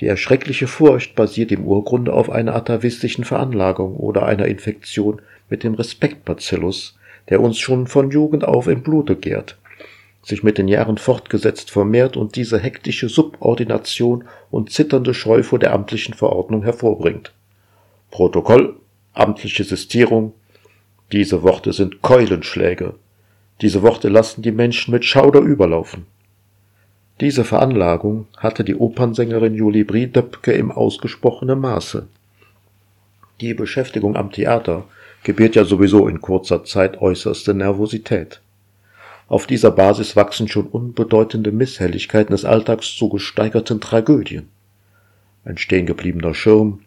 Die 0.00 0.06
erschreckliche 0.06 0.68
Furcht 0.68 1.14
basiert 1.14 1.52
im 1.52 1.66
Urgrunde 1.66 2.14
auf 2.14 2.30
einer 2.30 2.56
atavistischen 2.56 3.24
Veranlagung 3.24 3.96
oder 3.96 4.24
einer 4.24 4.46
Infektion 4.46 5.20
mit 5.50 5.62
dem 5.62 5.74
Respektbacillus, 5.74 6.98
der 7.28 7.40
uns 7.40 7.58
schon 7.58 7.86
von 7.86 8.10
Jugend 8.10 8.44
auf 8.44 8.68
im 8.68 8.82
Blute 8.82 9.16
gärt, 9.16 9.58
sich 10.22 10.42
mit 10.42 10.56
den 10.56 10.66
Jahren 10.66 10.96
fortgesetzt 10.96 11.70
vermehrt 11.70 12.16
und 12.16 12.36
diese 12.36 12.58
hektische 12.58 13.10
Subordination 13.10 14.24
und 14.50 14.72
zitternde 14.72 15.12
Scheu 15.12 15.42
vor 15.42 15.58
der 15.58 15.74
amtlichen 15.74 16.14
Verordnung 16.14 16.62
hervorbringt. 16.62 17.34
Protokoll 18.10 18.76
amtliche 19.14 19.64
Sistierung. 19.64 20.34
Diese 21.12 21.42
Worte 21.42 21.72
sind 21.72 22.02
Keulenschläge. 22.02 22.94
Diese 23.60 23.82
Worte 23.82 24.08
lassen 24.08 24.42
die 24.42 24.52
Menschen 24.52 24.92
mit 24.92 25.04
Schauder 25.04 25.40
überlaufen. 25.40 26.06
Diese 27.20 27.44
Veranlagung 27.44 28.26
hatte 28.36 28.64
die 28.64 28.74
Opernsängerin 28.74 29.54
Julie 29.54 29.84
Briedöpke 29.84 30.52
im 30.52 30.72
ausgesprochenen 30.72 31.60
Maße. 31.60 32.08
Die 33.40 33.54
Beschäftigung 33.54 34.16
am 34.16 34.32
Theater 34.32 34.84
gebiert 35.22 35.54
ja 35.54 35.64
sowieso 35.64 36.08
in 36.08 36.20
kurzer 36.20 36.64
Zeit 36.64 37.00
äußerste 37.00 37.54
Nervosität. 37.54 38.40
Auf 39.28 39.46
dieser 39.46 39.70
Basis 39.70 40.16
wachsen 40.16 40.48
schon 40.48 40.66
unbedeutende 40.66 41.50
Misshelligkeiten 41.50 42.34
des 42.34 42.44
Alltags 42.44 42.94
zu 42.96 43.08
gesteigerten 43.08 43.80
Tragödien. 43.80 44.48
Ein 45.44 45.56
stehengebliebener 45.56 46.34
Schirm, 46.34 46.80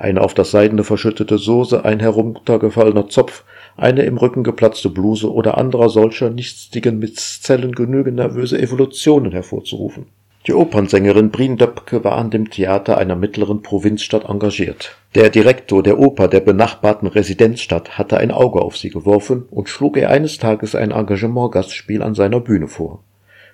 eine 0.00 0.22
auf 0.22 0.32
das 0.32 0.50
Seidene 0.50 0.82
verschüttete 0.82 1.36
Soße, 1.36 1.84
ein 1.84 2.00
heruntergefallener 2.00 3.08
Zopf, 3.08 3.44
eine 3.76 4.02
im 4.04 4.16
Rücken 4.16 4.42
geplatzte 4.42 4.88
Bluse 4.88 5.30
oder 5.30 5.58
anderer 5.58 5.90
solcher 5.90 6.30
nichtsdigen 6.30 6.98
Misszellen 6.98 7.72
genügen 7.72 8.14
nervöse 8.14 8.58
Evolutionen 8.58 9.32
hervorzurufen. 9.32 10.06
Die 10.46 10.54
Opernsängerin 10.54 11.30
Brien 11.30 11.58
Döpke 11.58 12.02
war 12.02 12.16
an 12.16 12.30
dem 12.30 12.48
Theater 12.48 12.96
einer 12.96 13.14
mittleren 13.14 13.60
Provinzstadt 13.60 14.24
engagiert. 14.26 14.96
Der 15.14 15.28
Direktor 15.28 15.82
der 15.82 15.98
Oper 15.98 16.28
der 16.28 16.40
benachbarten 16.40 17.06
Residenzstadt 17.06 17.98
hatte 17.98 18.16
ein 18.16 18.30
Auge 18.30 18.62
auf 18.62 18.78
sie 18.78 18.88
geworfen 18.88 19.44
und 19.50 19.68
schlug 19.68 19.98
ihr 19.98 20.08
eines 20.08 20.38
Tages 20.38 20.74
ein 20.74 20.92
Engagement-Gastspiel 20.92 22.02
an 22.02 22.14
seiner 22.14 22.40
Bühne 22.40 22.68
vor. 22.68 23.04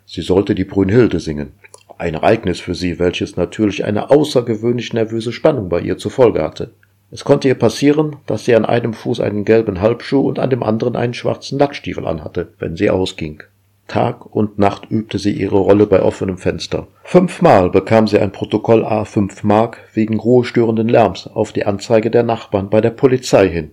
Sie 0.05 0.23
sollte 0.23 0.55
die 0.55 0.65
Brünnhilde 0.65 1.19
singen. 1.19 1.55
Ein 1.99 2.15
Ereignis 2.15 2.61
für 2.61 2.75
sie, 2.75 2.99
welches 2.99 3.37
natürlich 3.37 3.85
eine 3.85 4.11
außergewöhnlich 4.11 4.93
nervöse 4.93 5.33
Spannung 5.33 5.69
bei 5.69 5.81
ihr 5.81 5.97
zur 5.97 6.11
Folge 6.11 6.43
hatte. 6.43 6.73
Es 7.11 7.25
konnte 7.25 7.49
ihr 7.49 7.55
passieren, 7.55 8.17
dass 8.27 8.45
sie 8.45 8.55
an 8.55 8.65
einem 8.65 8.93
Fuß 8.93 9.21
einen 9.21 9.45
gelben 9.45 9.81
Halbschuh 9.81 10.21
und 10.21 10.39
an 10.39 10.51
dem 10.51 10.63
anderen 10.63 10.97
einen 10.97 11.15
schwarzen 11.15 11.59
Lackstiefel 11.59 12.07
anhatte, 12.07 12.53
wenn 12.59 12.77
sie 12.77 12.91
ausging. 12.91 13.43
Tag 13.87 14.27
und 14.35 14.59
Nacht 14.59 14.91
übte 14.91 15.19
sie 15.19 15.33
ihre 15.33 15.59
Rolle 15.59 15.87
bei 15.87 16.03
offenem 16.03 16.39
Fenster. 16.39 16.89
Fünfmal 17.05 17.71
bekam 17.71 18.09
sie 18.09 18.19
ein 18.19 18.33
Protokoll 18.33 18.85
A 18.85 19.05
5 19.05 19.45
Mark 19.45 19.79
wegen 19.95 20.19
ruhestörenden 20.19 20.89
Lärms 20.89 21.29
auf 21.29 21.53
die 21.53 21.65
Anzeige 21.65 22.11
der 22.11 22.25
Nachbarn 22.25 22.69
bei 22.69 22.81
der 22.81 22.91
Polizei 22.91 23.49
hin. 23.49 23.71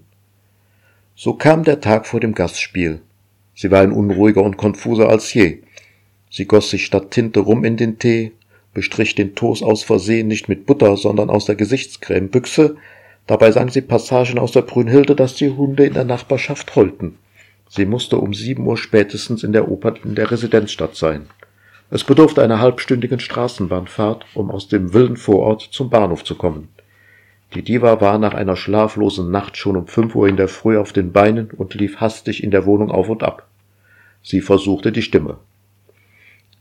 So 1.16 1.34
kam 1.34 1.64
der 1.64 1.82
Tag 1.82 2.06
vor 2.06 2.20
dem 2.20 2.36
Gastspiel. 2.36 3.02
Sie 3.56 3.72
war 3.72 3.82
ein 3.82 3.92
unruhiger 3.92 4.44
und 4.44 4.58
konfuser 4.58 5.10
als 5.10 5.34
je. 5.34 5.64
Sie 6.36 6.46
goss 6.48 6.72
sich 6.72 6.88
statt 6.88 7.12
Tinte 7.12 7.42
Rum 7.42 7.64
in 7.64 7.78
den 7.78 8.00
Tee, 8.00 8.32
bestrich 8.74 9.14
den 9.14 9.36
Toast 9.36 9.62
aus 9.62 9.84
Versehen 9.84 10.28
nicht 10.28 10.50
mit 10.50 10.66
Butter, 10.66 10.98
sondern 10.98 11.30
aus 11.30 11.46
der 11.46 11.54
Gesichtscremebüchse, 11.54 12.76
dabei 13.28 13.52
sang 13.52 13.70
sie 13.70 13.82
Passagen 13.82 14.40
aus 14.40 14.52
der 14.52 14.64
Brünnhilde, 14.64 15.16
dass 15.16 15.36
die 15.36 15.52
Hunde 15.52 15.86
in 15.86 15.94
der 15.94 16.06
Nachbarschaft 16.06 16.76
heulten. 16.76 17.20
Sie 17.70 17.86
musste 17.86 18.18
um 18.18 18.34
sieben 18.34 18.66
Uhr 18.66 18.78
spätestens 18.78 19.44
in 19.44 19.54
der 19.54 19.70
Oper 19.70 19.94
in 20.04 20.16
der 20.16 20.32
Residenzstadt 20.32 20.96
sein. 20.96 21.28
Es 21.92 22.04
bedurfte 22.04 22.42
einer 22.42 22.60
halbstündigen 22.60 23.20
Straßenbahnfahrt, 23.20 24.26
um 24.34 24.50
aus 24.50 24.68
dem 24.68 24.92
wilden 24.96 25.18
Vorort 25.18 25.62
zum 25.62 25.92
Bahnhof 25.92 26.24
zu 26.24 26.34
kommen. 26.34 26.70
Die 27.54 27.62
Diva 27.62 28.02
war 28.02 28.18
nach 28.18 28.34
einer 28.34 28.56
schlaflosen 28.56 29.30
Nacht 29.30 29.56
schon 29.56 29.78
um 29.78 29.86
fünf 29.86 30.16
Uhr 30.16 30.28
in 30.28 30.38
der 30.38 30.48
Früh 30.48 30.80
auf 30.80 30.94
den 30.94 31.12
Beinen 31.12 31.52
und 31.52 31.76
lief 31.76 31.98
hastig 31.98 32.44
in 32.44 32.50
der 32.50 32.66
Wohnung 32.66 32.90
auf 32.90 33.08
und 33.10 33.22
ab. 33.22 33.48
Sie 34.24 34.42
versuchte 34.42 34.92
die 34.92 35.04
Stimme. 35.04 35.38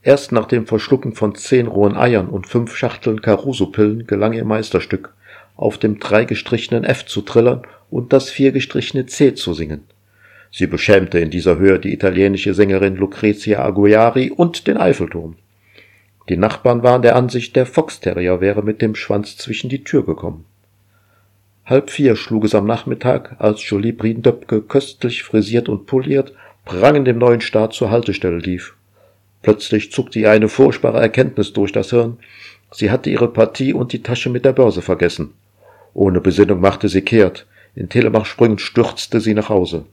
Erst 0.05 0.33
nach 0.33 0.47
dem 0.47 0.67
Verschlucken 0.67 1.13
von 1.13 1.37
zehn 1.37 1.69
rohen 1.69 1.97
Eiern 1.97 2.29
und 2.29 2.49
fünf 2.49 2.77
Schachteln 2.77 3.23
Caruso-Pillen 3.23 4.07
gelang 4.07 4.33
ihr 4.33 4.45
Meisterstück, 4.45 5.15
auf 5.57 5.79
dem 5.79 6.01
dreigestrichenen 6.01 6.83
F 6.83 7.07
zu 7.07 7.23
trillern 7.23 7.63
und 7.89 8.13
das 8.13 8.29
viergestrichene 8.29 9.07
C 9.07 9.35
zu 9.35 9.55
singen. 9.55 9.85
Sie 10.51 10.67
beschämte 10.67 11.21
in 11.21 11.31
dieser 11.31 11.57
Höhe 11.57 11.79
die 11.79 11.95
italienische 11.95 12.53
Sängerin 12.53 12.97
Lucrezia 12.97 13.65
Aguiari 13.65 14.31
und 14.31 14.67
den 14.67 14.77
Eiffelturm. 14.77 15.37
Die 16.29 16.37
Nachbarn 16.37 16.83
waren 16.83 17.03
der 17.03 17.15
Ansicht, 17.15 17.55
der 17.55 17.65
Foxterrier 17.65 18.41
wäre 18.41 18.63
mit 18.63 18.83
dem 18.83 18.97
Schwanz 18.97 19.37
zwischen 19.37 19.71
die 19.71 19.85
Tür 19.85 20.05
gekommen. 20.05 20.45
Halb 21.65 21.91
vier 21.91 22.17
schlug 22.17 22.45
es 22.45 22.57
am 22.57 22.67
Nachmittag, 22.67 23.37
als 23.39 23.69
Jolie 23.69 23.93
Brindöpke 23.93 24.63
köstlich 24.63 25.23
frisiert 25.23 25.69
und 25.69 25.87
poliert, 25.87 26.33
prangend 26.65 27.07
dem 27.07 27.19
neuen 27.19 27.41
Staat 27.41 27.73
zur 27.73 27.91
Haltestelle 27.91 28.39
lief 28.39 28.75
Plötzlich 29.43 29.93
zuckte 29.93 30.21
ihr 30.21 30.31
eine 30.31 30.49
furchtbare 30.49 31.01
Erkenntnis 31.01 31.53
durch 31.53 31.73
das 31.73 31.91
Hirn. 31.91 32.19
Sie 32.71 32.91
hatte 32.91 33.11
ihre 33.11 33.29
Partie 33.29 33.75
und 33.75 33.93
die 33.93 34.03
Tasche 34.03 34.31
mit 34.31 34.45
der 34.45 34.53
Börse 34.53 34.83
vergessen. 34.83 35.35
Ohne 35.95 36.21
Besinnung 36.21 36.61
machte 36.61 36.89
sie 36.89 37.03
kehrt. 37.03 37.47
In 37.75 37.89
Telemach-Sprüngen 37.89 38.59
stürzte 38.59 39.21
sie 39.21 39.35
nach 39.35 39.49
Hause. 39.49 39.85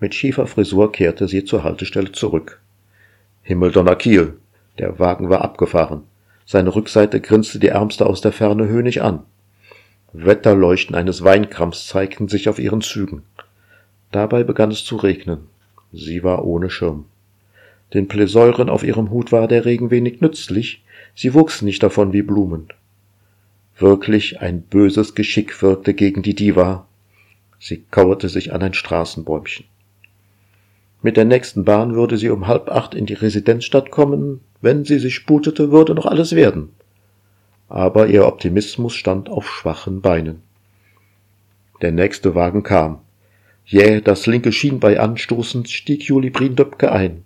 Mit 0.00 0.14
schiefer 0.14 0.46
Frisur 0.46 0.92
kehrte 0.92 1.28
sie 1.28 1.44
zur 1.44 1.62
Haltestelle 1.62 2.12
zurück. 2.12 2.60
Himmeldonner 3.42 3.96
Kiel. 3.96 4.34
Der 4.78 4.98
Wagen 4.98 5.28
war 5.28 5.42
abgefahren. 5.42 6.04
Seine 6.46 6.74
Rückseite 6.74 7.20
grinste 7.20 7.58
die 7.58 7.68
Ärmste 7.68 8.06
aus 8.06 8.22
der 8.22 8.32
Ferne 8.32 8.66
höhnig 8.66 9.02
an. 9.02 9.20
Wetterleuchten 10.12 10.96
eines 10.96 11.22
Weinkrams 11.22 11.86
zeigten 11.86 12.28
sich 12.28 12.48
auf 12.48 12.58
ihren 12.58 12.80
Zügen. 12.80 13.22
Dabei 14.10 14.42
begann 14.42 14.70
es 14.70 14.84
zu 14.84 14.96
regnen. 14.96 15.46
Sie 15.92 16.24
war 16.24 16.44
ohne 16.44 16.70
Schirm. 16.70 17.04
Den 17.92 18.08
Plesäuren 18.08 18.68
auf 18.68 18.84
ihrem 18.84 19.10
Hut 19.10 19.32
war 19.32 19.48
der 19.48 19.64
Regen 19.64 19.90
wenig 19.90 20.20
nützlich, 20.20 20.84
sie 21.14 21.34
wuchsen 21.34 21.64
nicht 21.64 21.82
davon 21.82 22.12
wie 22.12 22.22
Blumen. 22.22 22.68
Wirklich 23.78 24.40
ein 24.40 24.62
böses 24.62 25.14
Geschick 25.14 25.62
wirkte 25.62 25.94
gegen 25.94 26.22
die 26.22 26.34
Diva. 26.34 26.86
Sie 27.58 27.84
kauerte 27.90 28.28
sich 28.28 28.52
an 28.52 28.62
ein 28.62 28.74
Straßenbäumchen. 28.74 29.64
Mit 31.02 31.16
der 31.16 31.24
nächsten 31.24 31.64
Bahn 31.64 31.94
würde 31.94 32.18
sie 32.18 32.28
um 32.28 32.46
halb 32.46 32.68
acht 32.68 32.94
in 32.94 33.06
die 33.06 33.14
Residenzstadt 33.14 33.90
kommen, 33.90 34.40
wenn 34.60 34.84
sie 34.84 34.98
sich 34.98 35.14
sputete, 35.14 35.72
würde 35.72 35.94
noch 35.94 36.06
alles 36.06 36.34
werden. 36.34 36.70
Aber 37.68 38.08
ihr 38.08 38.26
Optimismus 38.26 38.94
stand 38.94 39.30
auf 39.30 39.48
schwachen 39.50 40.02
Beinen. 40.02 40.42
Der 41.80 41.92
nächste 41.92 42.34
Wagen 42.34 42.62
kam. 42.62 42.98
Jäh 43.64 44.00
das 44.00 44.26
linke 44.26 44.52
Schienbein 44.52 44.98
anstoßend, 44.98 45.70
stieg 45.70 46.02
Juli 46.02 46.28
Brindöpke 46.28 46.92
ein. 46.92 47.24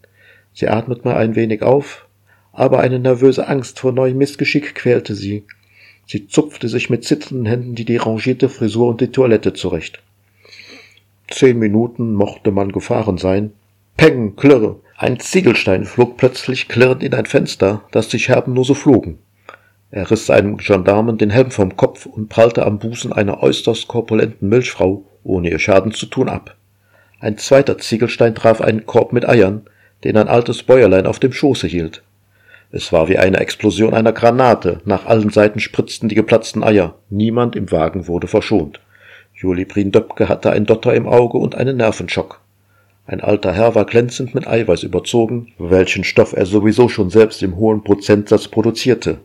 Sie 0.55 0.69
atmete 0.69 1.15
ein 1.15 1.35
wenig 1.35 1.63
auf, 1.63 2.07
aber 2.53 2.79
eine 2.79 3.01
nervöse 3.01 3.49
Angst 3.49 3.81
vor 3.81 3.93
neuem 3.93 4.17
Missgeschick 4.17 4.75
quälte 4.75 5.15
sie. 5.15 5.45
Sie 6.07 6.29
zupfte 6.29 6.69
sich 6.69 6.91
mit 6.91 7.05
zitternden 7.05 7.47
Händen 7.47 7.75
die 7.75 7.85
derangierte 7.85 8.49
Frisur 8.49 8.89
und 8.89 9.01
die 9.01 9.11
Toilette 9.11 9.53
zurecht. 9.53 10.01
Zehn 11.29 11.59
Minuten 11.59 12.15
mochte 12.15 12.53
man 12.53 12.71
gefahren 12.71 13.19
sein. 13.19 13.53
Peng, 13.97 14.37
klirre. 14.37 14.81
Ein 14.97 15.19
Ziegelstein 15.19 15.85
flog 15.85 16.17
plötzlich 16.17 16.69
klirrend 16.69 17.03
in 17.03 17.15
ein 17.15 17.27
Fenster, 17.27 17.83
das 17.91 18.09
die 18.09 18.19
Scherben 18.21 18.55
nur 18.55 18.65
so 18.65 18.75
flogen. 18.75 19.19
Er 19.91 20.11
riss 20.11 20.31
einem 20.31 20.59
Gendarmen 20.59 21.19
den 21.19 21.31
Helm 21.31 21.51
vom 21.51 21.77
Kopf 21.77 22.07
und 22.07 22.29
prallte 22.29 22.67
am 22.67 22.79
Busen 22.79 23.13
einer 23.13 23.43
äußerst 23.43 23.89
korpulenten 23.89 24.49
Milchfrau, 24.49 25.05
ohne 25.23 25.51
ihr 25.51 25.59
Schaden 25.59 25.93
zu 25.93 26.07
tun, 26.07 26.29
ab. 26.29 26.57
Ein 27.21 27.39
zweiter 27.39 27.79
Ziegelstein 27.79 28.35
traf 28.35 28.61
einen 28.61 28.87
Korb 28.87 29.13
mit 29.13 29.29
Eiern, 29.29 29.63
den 30.05 30.17
ein 30.17 30.29
altes 30.29 30.63
Bäuerlein 30.63 31.07
auf 31.07 31.19
dem 31.19 31.33
Schoße 31.33 31.67
hielt. 31.67 32.03
Es 32.71 32.93
war 32.93 33.09
wie 33.09 33.19
eine 33.19 33.39
Explosion 33.39 33.95
einer 33.95 34.13
Granate. 34.13 34.81
Nach 34.85 35.07
allen 35.07 35.31
Seiten 35.31 35.61
spritzten 35.61 36.09
die 36.09 36.15
geplatzten 36.15 36.63
Eier. 36.63 36.97
Niemand 37.09 37.57
im 37.57 37.71
Wagen 37.71 38.09
wurde 38.09 38.27
verschont. 38.27 38.81
Juli 39.35 39.65
Döpke 39.65 40.29
hatte 40.29 40.51
ein 40.51 40.67
Dotter 40.67 40.95
im 40.95 41.07
Auge 41.07 41.39
und 41.39 41.55
einen 41.55 41.77
Nervenschock. 41.77 42.41
Ein 43.07 43.21
alter 43.21 43.53
Herr 43.53 43.75
war 43.75 43.85
glänzend 43.85 44.35
mit 44.35 44.47
Eiweiß 44.47 44.83
überzogen, 44.83 45.53
welchen 45.59 46.05
Stoff 46.05 46.33
er 46.33 46.47
sowieso 46.47 46.89
schon 46.89 47.11
selbst 47.11 47.43
im 47.43 47.57
hohen 47.57 47.85
Prozentsatz 47.85 48.49
produzierte. 48.49 49.19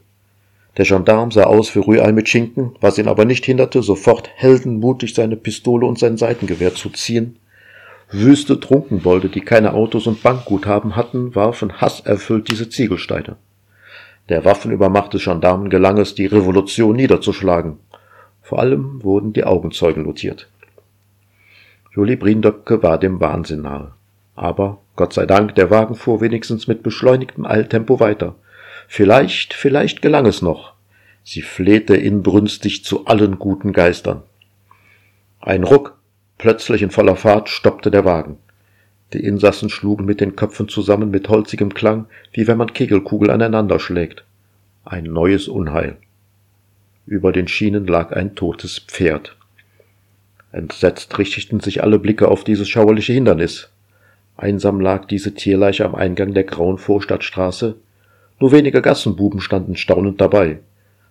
Der 0.77 0.86
Gendarm 0.86 1.31
sah 1.31 1.43
aus 1.43 1.75
wie 1.75 1.79
Rührei 1.79 2.12
mit 2.12 2.29
Schinken, 2.29 2.75
was 2.81 2.98
ihn 2.98 3.07
aber 3.07 3.25
nicht 3.25 3.45
hinderte, 3.45 3.81
sofort 3.81 4.29
heldenmutig 4.36 5.13
seine 5.13 5.38
Pistole 5.38 5.86
und 5.86 5.98
sein 5.98 6.17
Seitengewehr 6.17 6.75
zu 6.75 6.89
ziehen. 6.89 7.38
Wüste 8.11 8.59
Trunkenbolde, 8.59 9.29
die 9.29 9.41
keine 9.41 9.73
Autos 9.73 10.07
und 10.07 10.23
Bankguthaben 10.23 10.95
hatten, 10.95 11.35
warfen 11.35 11.79
hasserfüllt 11.79 12.49
diese 12.49 12.69
Ziegelsteine. 12.69 13.37
Der 14.29 14.45
waffenübermachte 14.45 15.19
Gendarmen 15.19 15.69
gelang 15.69 15.97
es, 15.97 16.15
die 16.15 16.25
Revolution 16.25 16.95
niederzuschlagen. 16.95 17.77
Vor 18.41 18.59
allem 18.59 19.03
wurden 19.03 19.33
die 19.33 19.43
Augenzeugen 19.43 20.03
notiert. 20.03 20.49
Juli 21.95 22.15
Brindöpke 22.15 22.81
war 22.81 22.97
dem 22.97 23.19
Wahnsinn 23.19 23.61
nahe. 23.61 23.91
Aber, 24.35 24.79
Gott 24.95 25.13
sei 25.13 25.25
Dank, 25.25 25.53
der 25.55 25.69
Wagen 25.69 25.95
fuhr 25.95 26.19
wenigstens 26.21 26.67
mit 26.67 26.81
beschleunigtem 26.81 27.45
Eiltempo 27.45 27.99
weiter. 27.99 28.35
Vielleicht, 28.87 29.53
vielleicht 29.53 30.01
gelang 30.01 30.25
es 30.25 30.41
noch. 30.41 30.73
Sie 31.23 31.43
flehte 31.43 31.95
inbrünstig 31.95 32.83
zu 32.83 33.05
allen 33.05 33.37
guten 33.37 33.71
Geistern. 33.71 34.23
Ein 35.39 35.63
Ruck, 35.63 35.98
plötzlich 36.39 36.82
in 36.82 36.89
voller 36.89 37.15
Fahrt, 37.15 37.49
stoppte 37.49 37.91
der 37.91 38.06
Wagen. 38.06 38.38
Die 39.13 39.23
Insassen 39.23 39.69
schlugen 39.69 40.06
mit 40.06 40.21
den 40.21 40.36
Köpfen 40.36 40.67
zusammen 40.67 41.12
mit 41.12 41.30
holzigem 41.30 41.75
Klang, 41.75 42.08
wie 42.32 42.47
wenn 42.47 42.58
man 42.58 42.73
Kegelkugel 42.73 43.30
aneinander 43.30 43.80
schlägt. 43.80 44.23
Ein 44.86 45.04
neues 45.04 45.47
Unheil. 45.47 45.97
Über 47.06 47.32
den 47.32 47.47
Schienen 47.47 47.86
lag 47.86 48.12
ein 48.12 48.36
totes 48.36 48.80
Pferd. 48.80 49.36
Entsetzt 50.52 51.17
richteten 51.17 51.60
sich 51.60 51.84
alle 51.84 51.99
Blicke 51.99 52.28
auf 52.28 52.43
dieses 52.43 52.69
schauerliche 52.69 53.13
Hindernis. 53.13 53.69
Einsam 54.38 54.80
lag 54.80 55.06
diese 55.06 55.34
Tierleiche 55.34 55.86
am 55.86 55.95
Eingang 55.95 56.34
der 56.34 56.43
grauen 56.43 56.78
Vorstadtstraße. 56.78 57.75
Nur 58.39 58.52
wenige 58.52 58.82
Gassenbuben 58.82 59.41
standen 59.41 59.75
staunend 59.75 60.21
dabei. 60.21 60.60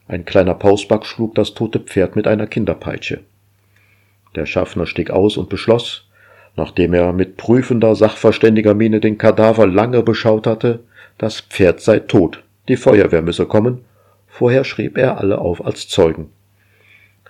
Ein 0.07 0.25
kleiner 0.25 0.55
Pausback 0.55 1.05
schlug 1.05 1.35
das 1.35 1.53
tote 1.55 1.81
Pferd 1.81 2.17
mit 2.17 2.27
einer 2.27 2.47
Kinderpeitsche. 2.47 3.21
Der 4.35 4.47
Schaffner 4.47 4.87
stieg 4.87 5.11
aus 5.11 5.37
und 5.37 5.49
beschloss, 5.49 6.09
nachdem 6.57 6.95
er 6.95 7.13
mit 7.13 7.37
prüfender, 7.37 7.95
sachverständiger 7.95 8.75
Miene 8.75 9.01
den 9.01 9.19
Kadaver 9.19 9.67
lange 9.67 10.03
beschaut 10.03 10.47
hatte, 10.47 10.81
das 11.17 11.41
Pferd 11.41 11.81
sei 11.81 12.01
tot, 12.01 12.43
die 12.69 12.77
Feuerwehr 12.77 13.23
müsse 13.23 13.47
kommen, 13.47 13.85
vorher 14.27 14.65
schrieb 14.65 14.99
er 14.99 15.19
alle 15.19 15.39
auf 15.39 15.65
als 15.65 15.89
Zeugen. 15.89 16.31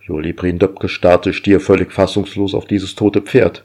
Juli 0.03 0.33
Brindöpke 0.33 0.89
starrte 0.89 1.33
stier 1.33 1.61
völlig 1.61 1.93
fassungslos 1.93 2.55
auf 2.55 2.65
dieses 2.65 2.95
tote 2.95 3.21
Pferd. 3.21 3.65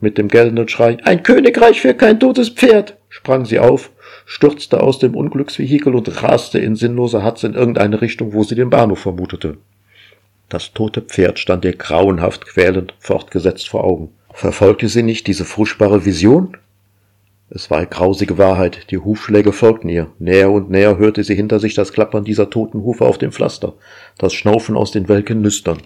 Mit 0.00 0.18
dem 0.18 0.28
gellenden 0.28 0.68
Schrei 0.68 0.98
Ein 1.04 1.22
Königreich 1.22 1.80
für 1.80 1.94
kein 1.94 2.20
totes 2.20 2.50
Pferd 2.50 2.98
sprang 3.08 3.44
sie 3.44 3.58
auf, 3.58 3.90
stürzte 4.26 4.82
aus 4.82 4.98
dem 4.98 5.14
Unglücksvehikel 5.14 5.94
und 5.94 6.22
raste 6.22 6.58
in 6.58 6.76
sinnloser 6.76 7.22
Hatz 7.22 7.42
in 7.44 7.54
irgendeine 7.54 8.00
Richtung, 8.00 8.32
wo 8.32 8.42
sie 8.42 8.54
den 8.54 8.70
Bahnhof 8.70 9.00
vermutete. 9.00 9.56
Das 10.48 10.72
tote 10.72 11.02
Pferd 11.02 11.38
stand 11.38 11.66
ihr 11.66 11.76
grauenhaft 11.76 12.46
quälend 12.46 12.94
fortgesetzt 12.98 13.68
vor 13.68 13.84
Augen. 13.84 14.08
Verfolgte 14.32 14.88
sie 14.88 15.02
nicht 15.02 15.26
diese 15.26 15.44
furchtbare 15.44 16.06
Vision? 16.06 16.56
Es 17.50 17.70
war 17.70 17.84
grausige 17.84 18.38
Wahrheit, 18.38 18.90
die 18.90 18.96
Hufschläge 18.96 19.52
folgten 19.52 19.90
ihr. 19.90 20.10
Näher 20.18 20.50
und 20.50 20.70
näher 20.70 20.96
hörte 20.96 21.22
sie 21.22 21.34
hinter 21.34 21.60
sich 21.60 21.74
das 21.74 21.92
Klappern 21.92 22.24
dieser 22.24 22.48
toten 22.48 22.82
Hufe 22.82 23.04
auf 23.04 23.18
dem 23.18 23.30
Pflaster, 23.30 23.74
das 24.16 24.32
Schnaufen 24.32 24.74
aus 24.74 24.90
den 24.90 25.08
welken 25.08 25.42
Nüstern. 25.42 25.82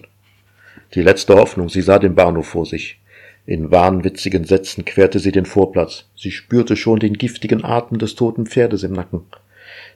Die 0.93 1.01
letzte 1.01 1.35
Hoffnung, 1.35 1.67
sie 1.67 1.81
sah 1.81 1.99
den 1.99 2.15
Bahnhof 2.15 2.47
vor 2.47 2.65
sich. 2.65 3.01
In 3.45 3.69
wahnwitzigen 3.69 4.45
Sätzen 4.45 4.85
querte 4.85 5.19
sie 5.19 5.33
den 5.33 5.45
Vorplatz. 5.45 6.05
Sie 6.15 6.31
spürte 6.31 6.77
schon 6.77 6.99
den 6.99 7.15
giftigen 7.15 7.65
Atem 7.65 7.97
des 7.97 8.15
toten 8.15 8.45
Pferdes 8.45 8.83
im 8.83 8.93
Nacken. 8.93 9.23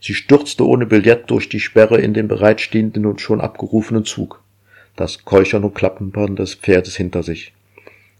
Sie 0.01 0.13
stürzte 0.13 0.67
ohne 0.67 0.85
Billett 0.85 1.31
durch 1.31 1.47
die 1.47 1.61
Sperre 1.61 2.01
in 2.01 2.13
den 2.13 2.27
bereitstehenden 2.27 3.05
und 3.05 3.21
schon 3.21 3.39
abgerufenen 3.39 4.03
Zug 4.03 4.41
das 4.97 5.23
Keuchern 5.23 5.63
und 5.63 5.75
Klappenband 5.75 6.39
des 6.39 6.55
Pferdes 6.55 6.97
hinter 6.97 7.23
sich. 7.23 7.53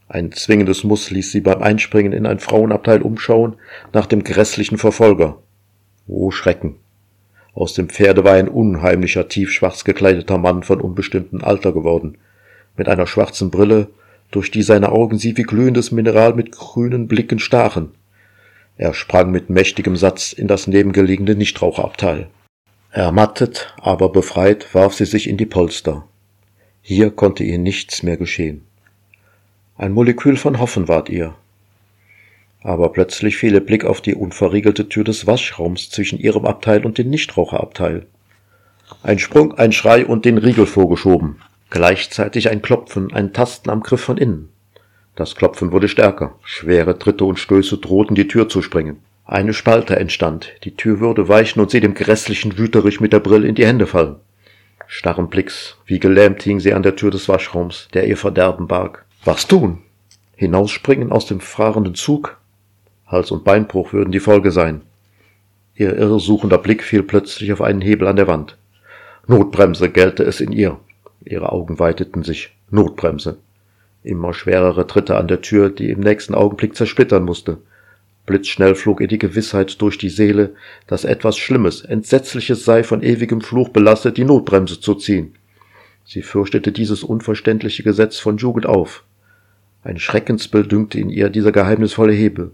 Ein 0.07 0.31
zwingendes 0.31 0.85
Muss 0.85 1.11
ließ 1.11 1.31
sie 1.31 1.41
beim 1.41 1.61
Einspringen 1.61 2.13
in 2.13 2.25
ein 2.25 2.39
Frauenabteil 2.39 3.01
umschauen 3.01 3.57
nach 3.91 4.05
dem 4.05 4.23
grässlichen 4.23 4.77
Verfolger. 4.77 5.39
Oh 6.07 6.31
Schrecken! 6.31 6.75
Aus 7.53 7.73
dem 7.73 7.89
Pferde 7.89 8.23
war 8.23 8.33
ein 8.33 8.47
unheimlicher, 8.47 9.27
tiefschwarz 9.27 9.83
gekleideter 9.83 10.37
Mann 10.37 10.63
von 10.63 10.79
unbestimmtem 10.79 11.43
Alter 11.43 11.73
geworden, 11.73 12.19
mit 12.77 12.87
einer 12.87 13.07
schwarzen 13.07 13.49
Brille, 13.49 13.89
durch 14.29 14.51
die 14.51 14.61
seine 14.61 14.91
Augen 14.91 15.17
sie 15.17 15.35
wie 15.35 15.43
glühendes 15.43 15.91
Mineral 15.91 16.35
mit 16.35 16.51
grünen 16.51 17.07
Blicken 17.07 17.39
stachen. 17.39 17.91
Er 18.77 18.93
sprang 18.93 19.31
mit 19.31 19.49
mächtigem 19.49 19.95
Satz 19.95 20.31
in 20.33 20.47
das 20.47 20.67
nebengelegene 20.67 21.33
Nichtraucherabteil. 21.33 22.27
Ermattet, 22.91 23.73
aber 23.81 24.09
befreit 24.09 24.73
warf 24.75 24.93
sie 24.93 25.05
sich 25.05 25.27
in 25.27 25.37
die 25.37 25.47
Polster. 25.47 26.05
Hier 26.89 27.11
konnte 27.11 27.43
ihr 27.43 27.57
nichts 27.57 28.01
mehr 28.01 28.15
geschehen. 28.15 28.61
Ein 29.75 29.91
Molekül 29.91 30.37
von 30.37 30.57
Hoffen 30.57 30.87
ward 30.87 31.09
ihr. 31.09 31.35
Aber 32.61 32.93
plötzlich 32.93 33.35
fiel 33.35 33.55
ihr 33.55 33.59
Blick 33.59 33.83
auf 33.83 33.99
die 33.99 34.15
unverriegelte 34.15 34.87
Tür 34.87 35.03
des 35.03 35.27
Waschraums 35.27 35.89
zwischen 35.89 36.17
ihrem 36.17 36.45
Abteil 36.45 36.85
und 36.85 36.97
dem 36.97 37.09
Nichtraucherabteil. 37.09 38.05
Ein 39.03 39.19
Sprung, 39.19 39.53
ein 39.55 39.73
Schrei 39.73 40.05
und 40.05 40.23
den 40.23 40.37
Riegel 40.37 40.65
vorgeschoben. 40.65 41.41
Gleichzeitig 41.71 42.49
ein 42.49 42.61
Klopfen, 42.61 43.11
ein 43.11 43.33
Tasten 43.33 43.69
am 43.69 43.83
Griff 43.83 43.99
von 43.99 44.15
innen. 44.15 44.47
Das 45.17 45.35
Klopfen 45.35 45.73
wurde 45.73 45.89
stärker. 45.89 46.39
Schwere 46.41 46.97
Tritte 46.97 47.25
und 47.25 47.37
Stöße 47.37 47.79
drohten 47.79 48.15
die 48.15 48.29
Tür 48.29 48.47
zu 48.47 48.61
sprengen. 48.61 49.01
Eine 49.25 49.51
Spalte 49.51 49.97
entstand. 49.97 50.53
Die 50.63 50.77
Tür 50.77 51.01
würde 51.01 51.27
weichen 51.27 51.61
und 51.61 51.69
sie 51.69 51.81
dem 51.81 51.95
grässlichen 51.95 52.57
Wüterich 52.57 53.01
mit 53.01 53.11
der 53.11 53.19
Brille 53.19 53.45
in 53.45 53.55
die 53.55 53.67
Hände 53.67 53.87
fallen 53.87 54.21
starren 54.87 55.29
Blicks, 55.29 55.77
wie 55.85 55.99
gelähmt 55.99 56.41
hing 56.43 56.59
sie 56.59 56.73
an 56.73 56.83
der 56.83 56.95
Tür 56.95 57.11
des 57.11 57.29
Waschraums, 57.29 57.87
der 57.93 58.07
ihr 58.07 58.17
Verderben 58.17 58.67
barg. 58.67 59.05
Was 59.25 59.47
tun? 59.47 59.79
Hinausspringen 60.35 61.11
aus 61.11 61.25
dem 61.25 61.39
fahrenden 61.39 61.95
Zug? 61.95 62.37
Hals- 63.05 63.31
und 63.31 63.43
Beinbruch 63.43 63.93
würden 63.93 64.11
die 64.11 64.19
Folge 64.19 64.51
sein. 64.51 64.81
Ihr 65.75 65.95
irresuchender 65.95 66.57
Blick 66.57 66.83
fiel 66.83 67.03
plötzlich 67.03 67.53
auf 67.53 67.61
einen 67.61 67.81
Hebel 67.81 68.07
an 68.07 68.15
der 68.15 68.27
Wand. 68.27 68.57
Notbremse 69.27 69.89
gellte 69.89 70.23
es 70.23 70.41
in 70.41 70.51
ihr. 70.51 70.79
Ihre 71.23 71.51
Augen 71.51 71.79
weiteten 71.79 72.23
sich. 72.23 72.55
Notbremse. 72.69 73.37
Immer 74.03 74.33
schwerere 74.33 74.87
Tritte 74.87 75.17
an 75.17 75.27
der 75.27 75.41
Tür, 75.41 75.69
die 75.69 75.89
im 75.89 75.99
nächsten 75.99 76.33
Augenblick 76.33 76.75
zersplittern 76.75 77.23
musste. 77.23 77.57
Blitzschnell 78.27 78.75
flog 78.75 78.99
ihr 78.99 79.07
die 79.07 79.17
Gewissheit 79.17 79.81
durch 79.81 79.97
die 79.97 80.09
Seele, 80.09 80.53
dass 80.85 81.05
etwas 81.05 81.37
Schlimmes, 81.37 81.81
Entsetzliches 81.81 82.65
sei, 82.65 82.83
von 82.83 83.01
ewigem 83.01 83.41
Fluch 83.41 83.69
belastet, 83.69 84.17
die 84.17 84.25
Notbremse 84.25 84.81
zu 84.81 84.95
ziehen. 84.95 85.33
Sie 86.05 86.21
fürchtete 86.21 86.73
dieses 86.73 87.03
unverständliche 87.03 87.83
Gesetz 87.83 88.19
von 88.19 88.37
Jugend 88.37 88.65
auf. 88.65 89.05
Ein 89.83 89.97
Schreckensbild 89.97 90.71
dünkte 90.71 90.99
in 90.99 91.09
ihr 91.09 91.29
dieser 91.29 91.53
geheimnisvolle 91.53 92.11
Hebel. 92.11 92.51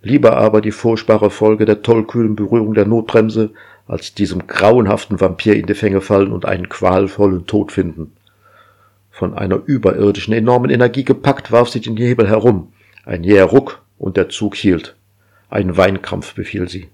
Lieber 0.00 0.36
aber 0.36 0.60
die 0.60 0.70
furchtbare 0.70 1.30
Folge 1.30 1.64
der 1.64 1.82
tollkühlen 1.82 2.36
Berührung 2.36 2.74
der 2.74 2.86
Notbremse, 2.86 3.50
als 3.88 4.14
diesem 4.14 4.46
grauenhaften 4.46 5.20
Vampir 5.20 5.56
in 5.56 5.66
die 5.66 5.74
Fänge 5.74 6.02
fallen 6.02 6.30
und 6.30 6.46
einen 6.46 6.68
qualvollen 6.68 7.46
Tod 7.46 7.72
finden. 7.72 8.12
Von 9.10 9.34
einer 9.34 9.60
überirdischen, 9.66 10.34
enormen 10.34 10.70
Energie 10.70 11.04
gepackt 11.04 11.50
warf 11.50 11.68
sie 11.68 11.80
den 11.80 11.96
Hebel 11.96 12.28
herum. 12.28 12.72
Ein 13.04 13.24
jäher 13.24 13.46
Ruck 13.46 13.83
und 14.04 14.18
der 14.18 14.28
Zug 14.28 14.54
hielt. 14.54 14.96
Ein 15.48 15.78
Weinkrampf 15.78 16.34
befiel 16.34 16.68
sie. 16.68 16.88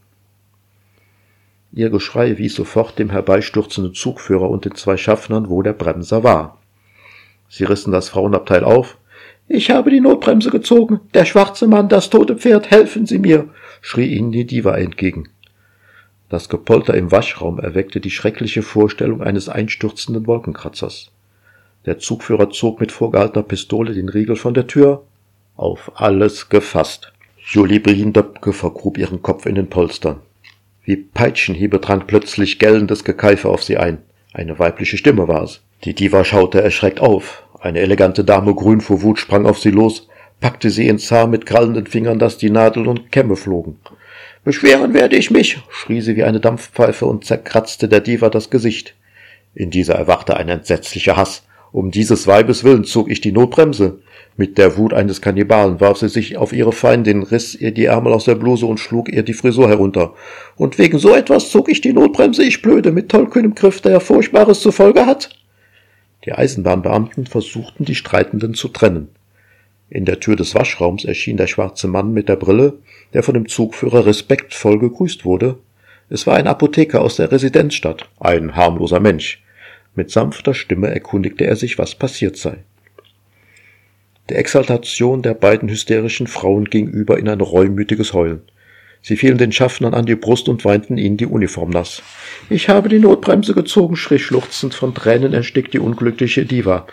Ihr 1.73 1.91
Geschrei 1.91 2.39
wies 2.39 2.55
sofort 2.55 3.01
dem 3.01 3.11
herbeistürzenden 3.11 3.95
Zugführer 3.95 4.49
und 4.49 4.65
den 4.65 4.77
zwei 4.77 4.97
Schaffnern, 4.97 5.51
wo 5.51 5.61
der 5.61 5.73
Bremser 5.73 6.23
war. 6.23 6.59
Sie 7.49 7.65
rissen 7.65 7.91
das 7.91 8.11
Frauenabteil 8.11 8.63
auf. 8.63 8.97
Ich 9.49 9.73
habe 9.73 9.91
die 9.91 10.01
Notbremse 10.01 10.51
gezogen. 10.51 11.01
Der 11.13 11.25
schwarze 11.25 11.67
Mann, 11.67 11.89
das 11.89 12.11
tote 12.11 12.37
Pferd, 12.37 12.71
helfen 12.71 13.07
Sie 13.07 13.19
mir, 13.19 13.49
schrie 13.81 14.15
ihnen 14.15 14.31
die 14.31 14.47
Diva 14.47 14.77
entgegen. 14.77 15.29
Das 16.29 16.49
Gepolter 16.49 16.95
im 16.95 17.11
Waschraum 17.11 17.59
erweckte 17.59 17.99
die 17.99 18.13
schreckliche 18.13 18.63
Vorstellung 18.63 19.21
eines 19.21 19.49
einstürzenden 19.49 20.29
Wolkenkratzers. 20.29 21.11
Der 21.87 21.99
Zugführer 21.99 22.51
zog 22.51 22.79
mit 22.79 22.93
vorgehaltener 22.93 23.43
Pistole 23.43 23.95
den 23.95 24.09
Riegel 24.09 24.37
von 24.37 24.55
der 24.55 24.69
Tür. 24.69 25.03
Auf 25.61 25.93
alles 25.97 26.49
gefasst. 26.49 27.13
Julie 27.37 27.81
Briendöpke 27.81 28.55
vergrub 28.55 28.97
ihren 28.97 29.21
Kopf 29.21 29.45
in 29.45 29.57
den 29.57 29.69
Polstern. 29.69 30.21
Wie 30.85 30.97
Peitschenhiebe 30.97 31.81
drang 31.81 32.07
plötzlich 32.07 32.59
gellendes 32.59 33.05
Gekeife 33.05 33.51
auf 33.51 33.63
sie 33.63 33.77
ein. 33.77 33.99
Eine 34.33 34.59
weibliche 34.59 34.97
Stimme 34.97 35.29
war 35.29 35.43
es. 35.43 35.61
Die 35.85 35.95
Diva 35.95 36.25
schaute 36.25 36.63
erschreckt 36.63 37.01
auf. 37.01 37.43
Eine 37.61 37.81
elegante 37.81 38.25
Dame 38.25 38.55
grün 38.55 38.81
vor 38.81 39.03
Wut 39.03 39.19
sprang 39.19 39.45
auf 39.45 39.59
sie 39.59 39.71
los, 39.71 40.09
packte 40.41 40.71
sie 40.71 40.89
ins 40.89 41.11
Haar 41.11 41.27
mit 41.27 41.45
krallenden 41.45 41.87
Fingern, 41.87 42.19
dass 42.19 42.39
die 42.39 42.49
Nadeln 42.49 42.87
und 42.87 43.13
Kämme 43.13 43.37
flogen. 43.37 43.77
Beschweren 44.45 44.95
werde 44.95 45.17
ich 45.17 45.31
mich, 45.31 45.59
schrie 45.69 46.01
sie 46.01 46.17
wie 46.17 46.25
eine 46.25 46.41
Dampfpfeife 46.41 47.05
und 47.05 47.27
zerkratzte 47.27 47.87
der 47.87 48.01
Diva 48.01 48.31
das 48.31 48.49
Gesicht. 48.49 48.95
In 49.55 49.69
dieser 49.69 49.97
erwachte 49.97 50.39
ein 50.39 50.49
entsetzlicher 50.49 51.19
Hass. 51.19 51.43
Um 51.71 51.91
dieses 51.91 52.27
Weibes 52.27 52.65
willen 52.65 52.85
zog 52.85 53.11
ich 53.11 53.21
die 53.21 53.33
Notbremse. 53.33 54.01
Mit 54.41 54.57
der 54.57 54.79
Wut 54.79 54.95
eines 54.95 55.21
Kannibalen 55.21 55.83
warf 55.83 55.99
sie 55.99 56.09
sich 56.09 56.39
auf 56.39 56.55
ihre 56.55 56.73
Feindin, 56.73 57.23
riss 57.23 57.55
ihr 57.55 57.73
die 57.73 57.85
Ärmel 57.85 58.15
aus 58.15 58.25
der 58.25 58.37
Bluse 58.37 58.65
und 58.65 58.81
schlug 58.81 59.13
ihr 59.13 59.23
die 59.23 59.35
Frisur 59.35 59.69
herunter. 59.69 60.15
Und 60.57 60.79
wegen 60.79 60.99
so 60.99 61.15
etwas 61.15 61.51
zog 61.51 61.69
ich 61.69 61.83
die 61.83 61.93
Notbremse, 61.93 62.43
ich 62.43 62.63
blöde, 62.63 62.91
mit 62.91 63.11
tollkühnem 63.11 63.55
Griff, 63.55 63.83
der 63.83 64.01
Furchtbares 64.01 64.63
zur 64.63 64.73
Folge 64.73 65.05
hat. 65.05 65.29
Die 66.25 66.33
Eisenbahnbeamten 66.33 67.27
versuchten, 67.27 67.85
die 67.85 67.95
Streitenden 67.95 68.55
zu 68.55 68.69
trennen. 68.69 69.09
In 69.91 70.07
der 70.07 70.21
Tür 70.21 70.37
des 70.37 70.55
Waschraums 70.55 71.05
erschien 71.05 71.37
der 71.37 71.47
schwarze 71.47 71.87
Mann 71.87 72.15
mit 72.15 72.31
der 72.31 72.37
Brille, 72.37 72.79
der 73.13 73.23
von 73.23 73.35
dem 73.35 73.47
Zugführer 73.47 74.07
respektvoll 74.07 74.79
gegrüßt 74.79 75.27
wurde. 75.27 75.59
Es 76.09 76.27
war 76.27 76.37
ein 76.37 76.47
Apotheker 76.47 77.03
aus 77.03 77.17
der 77.17 77.31
Residenzstadt, 77.31 78.09
ein 78.19 78.57
harmloser 78.57 79.01
Mensch. 79.01 79.45
Mit 79.95 80.11
sanfter 80.11 80.55
Stimme 80.55 80.87
erkundigte 80.87 81.45
er 81.45 81.57
sich, 81.57 81.77
was 81.77 81.95
passiert 81.95 82.39
sei. 82.39 82.65
Der 84.31 84.39
Exaltation 84.39 85.23
der 85.23 85.35
beiden 85.35 85.69
hysterischen 85.69 86.29
Frauen 86.29 86.67
ging 86.67 86.87
über 86.87 87.19
in 87.19 87.29
ein 87.29 87.41
reumütiges 87.41 88.13
Heulen. 88.13 88.43
Sie 89.03 89.17
fielen 89.17 89.39
den 89.39 89.51
Schaffnern 89.51 89.93
an 89.93 90.07
die 90.07 90.15
Brust 90.15 90.49
und 90.49 90.65
weinten 90.65 90.99
ihnen 90.99 91.17
die 91.17 91.27
Uniform 91.27 91.71
nass. 91.71 92.01
Ich 92.49 92.69
habe 92.69 92.89
die 92.89 93.01
Notbremse 93.01 93.55
gezogen, 93.55 93.97
schrie 93.97 94.21
schluchzend 94.21 94.73
von 94.73 94.95
Tränen 94.95 95.33
erstickt 95.33 95.75
die 95.75 95.81
unglückliche 95.81 96.45
Diva. 96.47 96.87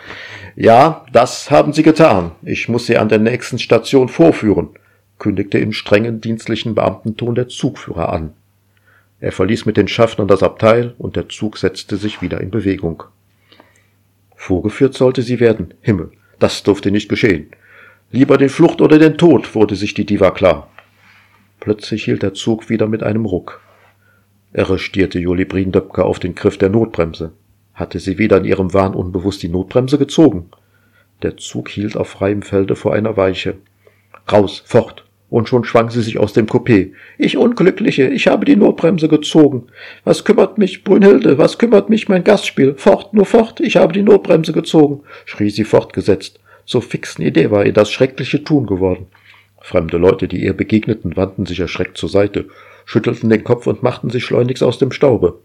Ja, 0.56 1.06
das 1.12 1.48
haben 1.52 1.72
Sie 1.72 1.84
getan. 1.84 2.32
Ich 2.42 2.68
muss 2.68 2.86
Sie 2.86 2.96
an 2.96 3.08
der 3.08 3.20
nächsten 3.20 3.60
Station 3.60 4.08
vorführen, 4.08 4.70
kündigte 5.20 5.58
im 5.58 5.72
strengen 5.72 6.20
dienstlichen 6.20 6.74
Beamtenton 6.74 7.36
der 7.36 7.46
Zugführer 7.46 8.12
an. 8.12 8.32
Er 9.20 9.30
verließ 9.30 9.64
mit 9.64 9.76
den 9.76 9.86
Schaffnern 9.86 10.26
das 10.26 10.42
Abteil 10.42 10.96
und 10.98 11.14
der 11.14 11.28
Zug 11.28 11.56
setzte 11.56 11.98
sich 11.98 12.20
wieder 12.20 12.40
in 12.40 12.50
Bewegung. 12.50 13.04
Vorgeführt 14.34 14.94
sollte 14.94 15.22
sie 15.22 15.38
werden. 15.38 15.74
Himmel, 15.82 16.10
das 16.38 16.62
durfte 16.62 16.90
nicht 16.90 17.08
geschehen. 17.08 17.50
Lieber 18.10 18.38
den 18.38 18.48
Flucht 18.48 18.80
oder 18.80 18.98
den 18.98 19.18
Tod, 19.18 19.54
wurde 19.54 19.76
sich 19.76 19.94
die 19.94 20.06
Diva 20.06 20.30
klar. 20.30 20.70
Plötzlich 21.60 22.04
hielt 22.04 22.22
der 22.22 22.34
Zug 22.34 22.70
wieder 22.70 22.86
mit 22.86 23.02
einem 23.02 23.26
Ruck. 23.26 23.60
Irre 24.52 24.78
stierte 24.78 25.18
Joli 25.18 25.44
Briendöpke 25.44 26.04
auf 26.04 26.18
den 26.18 26.34
Griff 26.34 26.56
der 26.56 26.70
Notbremse. 26.70 27.32
Hatte 27.74 28.00
sie 28.00 28.18
wieder 28.18 28.38
in 28.38 28.44
ihrem 28.44 28.72
Wahn 28.72 28.94
unbewusst 28.94 29.42
die 29.42 29.48
Notbremse 29.48 29.98
gezogen? 29.98 30.50
Der 31.22 31.36
Zug 31.36 31.68
hielt 31.68 31.96
auf 31.96 32.08
freiem 32.08 32.42
Felde 32.42 32.76
vor 32.76 32.94
einer 32.94 33.16
Weiche. 33.16 33.56
Raus, 34.30 34.62
fort! 34.64 35.07
Und 35.30 35.48
schon 35.48 35.64
schwang 35.64 35.90
sie 35.90 36.00
sich 36.00 36.18
aus 36.18 36.32
dem 36.32 36.46
Coupé. 36.46 36.92
Ich 37.18 37.36
Unglückliche, 37.36 38.08
ich 38.08 38.28
habe 38.28 38.46
die 38.46 38.56
Notbremse 38.56 39.08
gezogen. 39.08 39.64
Was 40.04 40.24
kümmert 40.24 40.56
mich, 40.56 40.84
Brünnhilde, 40.84 41.36
was 41.36 41.58
kümmert 41.58 41.90
mich 41.90 42.08
mein 42.08 42.24
Gastspiel? 42.24 42.74
Fort, 42.76 43.12
nur 43.12 43.26
fort, 43.26 43.60
ich 43.60 43.76
habe 43.76 43.92
die 43.92 44.02
Notbremse 44.02 44.52
gezogen, 44.52 45.02
schrie 45.26 45.50
sie 45.50 45.64
fortgesetzt. 45.64 46.40
Zur 46.64 46.82
fixen 46.82 47.22
Idee 47.22 47.50
war 47.50 47.66
ihr 47.66 47.72
das 47.72 47.90
schreckliche 47.90 48.42
Tun 48.42 48.66
geworden. 48.66 49.06
Fremde 49.60 49.98
Leute, 49.98 50.28
die 50.28 50.42
ihr 50.42 50.54
begegneten, 50.54 51.16
wandten 51.16 51.44
sich 51.44 51.60
erschreckt 51.60 51.98
zur 51.98 52.08
Seite, 52.08 52.46
schüttelten 52.86 53.28
den 53.28 53.44
Kopf 53.44 53.66
und 53.66 53.82
machten 53.82 54.08
sich 54.08 54.24
schleunigst 54.24 54.62
aus 54.62 54.78
dem 54.78 54.92
Staube. 54.92 55.40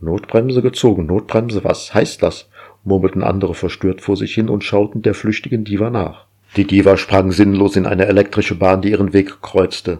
Notbremse 0.00 0.62
gezogen, 0.62 1.06
Notbremse, 1.06 1.62
was 1.62 1.92
heißt 1.92 2.22
das? 2.22 2.48
murmelten 2.84 3.22
andere 3.22 3.54
verstört 3.54 4.00
vor 4.00 4.16
sich 4.16 4.34
hin 4.34 4.48
und 4.48 4.64
schauten 4.64 5.02
der 5.02 5.12
flüchtigen 5.12 5.64
Diva 5.64 5.90
nach. 5.90 6.26
Die 6.56 6.66
Diva 6.66 6.96
sprang 6.96 7.30
sinnlos 7.30 7.76
in 7.76 7.86
eine 7.86 8.06
elektrische 8.06 8.56
Bahn, 8.56 8.82
die 8.82 8.90
ihren 8.90 9.12
Weg 9.12 9.40
kreuzte. 9.40 9.98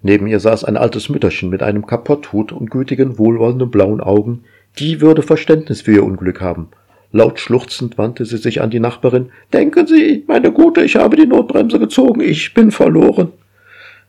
Neben 0.00 0.26
ihr 0.26 0.38
saß 0.38 0.64
ein 0.64 0.76
altes 0.76 1.08
Mütterchen 1.08 1.50
mit 1.50 1.62
einem 1.62 1.86
Kapotthut 1.86 2.52
und 2.52 2.70
gütigen, 2.70 3.18
wohlwollenden 3.18 3.70
blauen 3.70 4.00
Augen. 4.00 4.44
Die 4.78 5.00
würde 5.00 5.22
Verständnis 5.22 5.82
für 5.82 5.92
ihr 5.92 6.04
Unglück 6.04 6.40
haben. 6.40 6.68
Laut 7.12 7.38
schluchzend 7.38 7.98
wandte 7.98 8.24
sie 8.24 8.38
sich 8.38 8.62
an 8.62 8.70
die 8.70 8.80
Nachbarin. 8.80 9.30
Denken 9.52 9.86
Sie, 9.86 10.24
meine 10.26 10.50
Gute, 10.50 10.82
ich 10.82 10.96
habe 10.96 11.16
die 11.16 11.26
Notbremse 11.26 11.78
gezogen, 11.78 12.20
ich 12.20 12.54
bin 12.54 12.70
verloren. 12.70 13.32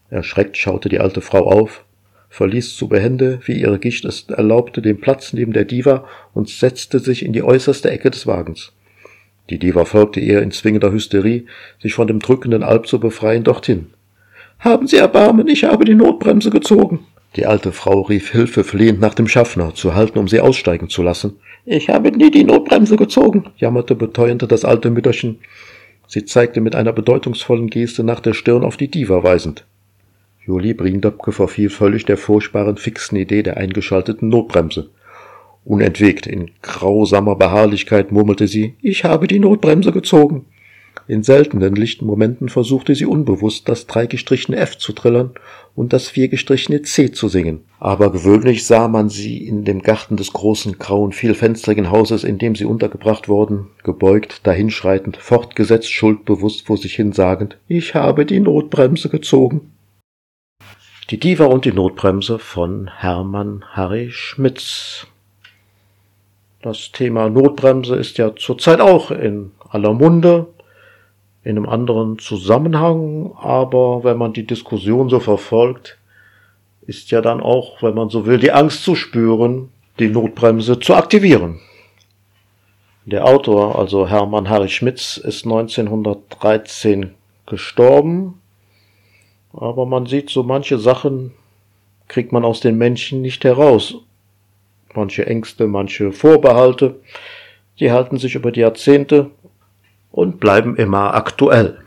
Erschreckt 0.10 0.58
schaute 0.58 0.90
die 0.90 1.00
alte 1.00 1.22
Frau 1.22 1.46
auf, 1.46 1.84
verließ 2.30 2.78
zu 2.78 2.88
behende, 2.88 3.40
wie 3.46 3.60
ihre 3.60 3.80
Gicht 3.80 4.06
es 4.06 4.30
erlaubte, 4.30 4.82
den 4.82 5.02
Platz 5.02 5.34
neben 5.34 5.54
der 5.54 5.66
Diva 5.66 6.06
und 6.34 6.50
setzte 6.50 7.00
sich 7.00 7.26
in 7.26 7.34
die 7.34 7.44
äußerste 7.44 7.92
Ecke 7.92 8.10
des 8.10 8.26
Wagens. 8.26 8.72
Die 9.50 9.60
Diva 9.60 9.86
folgte 9.86 10.20
ihr 10.20 10.42
in 10.42 10.52
zwingender 10.52 10.92
Hysterie, 10.92 11.46
sich 11.82 11.94
von 11.94 12.08
dem 12.08 12.20
drückenden 12.20 12.64
Alp 12.64 12.88
zu 12.88 13.00
befreien, 13.00 13.44
dorthin. 13.44 13.88
Haben 14.60 14.88
Sie 14.88 14.98
Erbarmen, 14.98 15.48
ich 15.48 15.66
habe 15.66 15.84
die 15.84 15.96
Notbremse 15.96 16.50
gezogen. 16.50 17.06
Die 17.36 17.46
alte 17.46 17.72
Frau 17.72 18.02
rief 18.02 18.32
Hilfe 18.32 18.64
flehend 18.64 19.00
nach 19.00 19.16
dem 19.16 19.28
Schaffner, 19.28 19.74
zu 19.74 19.96
halten, 19.96 20.20
um 20.20 20.28
sie 20.28 20.40
aussteigen 20.40 20.88
zu 20.88 21.02
lassen. 21.02 21.38
Ich 21.66 21.90
habe 21.90 22.12
nie 22.12 22.30
die 22.30 22.44
Notbremse 22.44 22.96
gezogen, 22.96 23.46
jammerte 23.58 23.96
beteuernde 23.96 24.48
das 24.48 24.64
alte 24.64 24.92
Mütterchen. 24.92 25.40
Sie 26.08 26.26
zeigte 26.26 26.62
mit 26.62 26.76
einer 26.76 26.94
bedeutungsvollen 26.94 27.70
Geste 27.70 28.04
nach 28.04 28.20
der 28.20 28.34
Stirn 28.34 28.64
auf 28.64 28.78
die 28.78 28.88
Diva 28.88 29.24
weisend. 29.24 29.66
Julie 30.46 30.76
Briendöpke 30.76 31.32
verfiel 31.32 31.70
völlig 31.70 32.06
der 32.06 32.18
furchtbaren 32.18 32.78
fixen 32.78 33.16
Idee 33.16 33.44
der 33.44 33.58
eingeschalteten 33.58 34.30
Notbremse. 34.30 34.90
Unentwegt, 35.66 36.28
in 36.28 36.52
grausamer 36.62 37.36
Beharrlichkeit 37.36 38.12
murmelte 38.12 38.48
sie, 38.48 38.76
ich 38.82 39.06
habe 39.06 39.28
die 39.28 39.40
Notbremse 39.40 39.92
gezogen. 39.92 40.46
In 41.08 41.24
seltenen 41.24 41.76
lichten 41.76 42.06
Momenten 42.06 42.48
versuchte 42.48 42.96
sie 42.96 43.06
unbewusst, 43.06 43.68
das 43.68 43.88
dreigestrichene 43.88 44.58
F 44.58 44.78
zu 44.78 44.94
trillern 44.94 45.32
und 45.76 45.92
das 45.92 46.08
viergestrichene 46.08 46.82
C 46.84 47.12
zu 47.12 47.28
singen. 47.28 47.66
Aber 47.80 48.12
gewöhnlich 48.12 48.66
sah 48.66 48.88
man 48.88 49.10
sie 49.10 49.46
in 49.46 49.66
dem 49.66 49.82
Garten 49.82 50.16
des 50.16 50.32
großen, 50.32 50.80
grauen, 50.80 51.12
vielfenstrigen 51.12 51.92
Hauses, 51.92 52.24
in 52.24 52.38
dem 52.38 52.56
sie 52.56 52.66
untergebracht 52.66 53.28
worden, 53.28 53.68
gebeugt, 53.84 54.48
dahinschreitend, 54.48 55.18
fortgesetzt, 55.18 55.92
schuldbewusst 55.92 56.68
vor 56.68 56.78
sich 56.78 56.96
hin 56.96 57.12
sagend, 57.12 57.58
ich 57.68 57.96
habe 57.96 58.26
die 58.26 58.40
Notbremse 58.40 59.10
gezogen. 59.10 59.74
Die 61.10 61.20
Diva 61.20 61.46
und 61.46 61.66
die 61.66 61.74
Notbremse 61.74 62.40
von 62.40 62.90
Hermann 62.90 63.66
Harry 63.74 64.10
Schmitz. 64.12 65.08
Das 66.64 66.92
Thema 66.92 67.30
Notbremse 67.30 67.96
ist 67.96 68.18
ja 68.18 68.36
zurzeit 68.36 68.82
auch 68.82 69.12
in 69.12 69.52
aller 69.70 69.94
Munde, 69.94 70.48
in 71.44 71.58
einem 71.58 71.70
anderen 71.70 72.18
Zusammenhang, 72.18 73.34
aber 73.38 74.04
wenn 74.04 74.18
man 74.18 74.34
die 74.34 74.48
Diskussion 74.48 75.10
so 75.10 75.20
verfolgt, 75.20 76.00
ist 76.88 77.12
ja 77.12 77.22
dann 77.22 77.40
auch, 77.40 77.84
wenn 77.84 77.94
man 77.94 78.10
so 78.10 78.26
will, 78.26 78.40
die 78.40 78.52
Angst 78.52 78.84
zu 78.84 78.96
spüren, 78.96 79.70
die 80.00 80.10
Notbremse 80.10 80.80
zu 80.80 80.96
aktivieren. 80.96 81.60
Der 83.06 83.26
Autor, 83.26 83.78
also 83.78 84.08
Hermann 84.08 84.50
Harry 84.50 84.70
Schmitz, 84.70 85.18
ist 85.18 85.46
1913 85.46 87.12
gestorben 87.46 88.40
aber 89.54 89.86
man 89.86 90.08
sieht 90.08 90.30
so 90.30 90.44
manche 90.44 90.80
Sachen 90.80 91.32
kriegt 92.08 92.32
man 92.32 92.44
aus 92.44 92.60
den 92.60 92.78
Menschen 92.78 93.22
nicht 93.22 93.44
heraus. 93.44 93.96
Manche 94.96 95.26
Ängste, 95.26 95.68
manche 95.68 96.12
Vorbehalte, 96.12 97.00
die 97.80 97.92
halten 97.92 98.18
sich 98.18 98.36
über 98.36 98.52
die 98.52 98.62
Jahrzehnte 98.62 99.32
und 100.12 100.40
bleiben 100.40 100.76
immer 100.76 101.16
aktuell. 101.16 101.80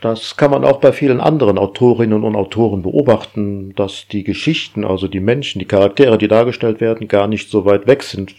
Das 0.00 0.36
kann 0.36 0.52
man 0.52 0.64
auch 0.64 0.78
bei 0.78 0.92
vielen 0.92 1.20
anderen 1.20 1.58
Autorinnen 1.58 2.22
und 2.22 2.36
Autoren 2.36 2.82
beobachten, 2.82 3.74
dass 3.74 4.06
die 4.06 4.22
Geschichten, 4.22 4.84
also 4.84 5.08
die 5.08 5.18
Menschen, 5.18 5.58
die 5.58 5.64
Charaktere, 5.64 6.18
die 6.18 6.28
dargestellt 6.28 6.80
werden, 6.80 7.08
gar 7.08 7.26
nicht 7.26 7.50
so 7.50 7.64
weit 7.64 7.88
weg 7.88 8.04
sind 8.04 8.36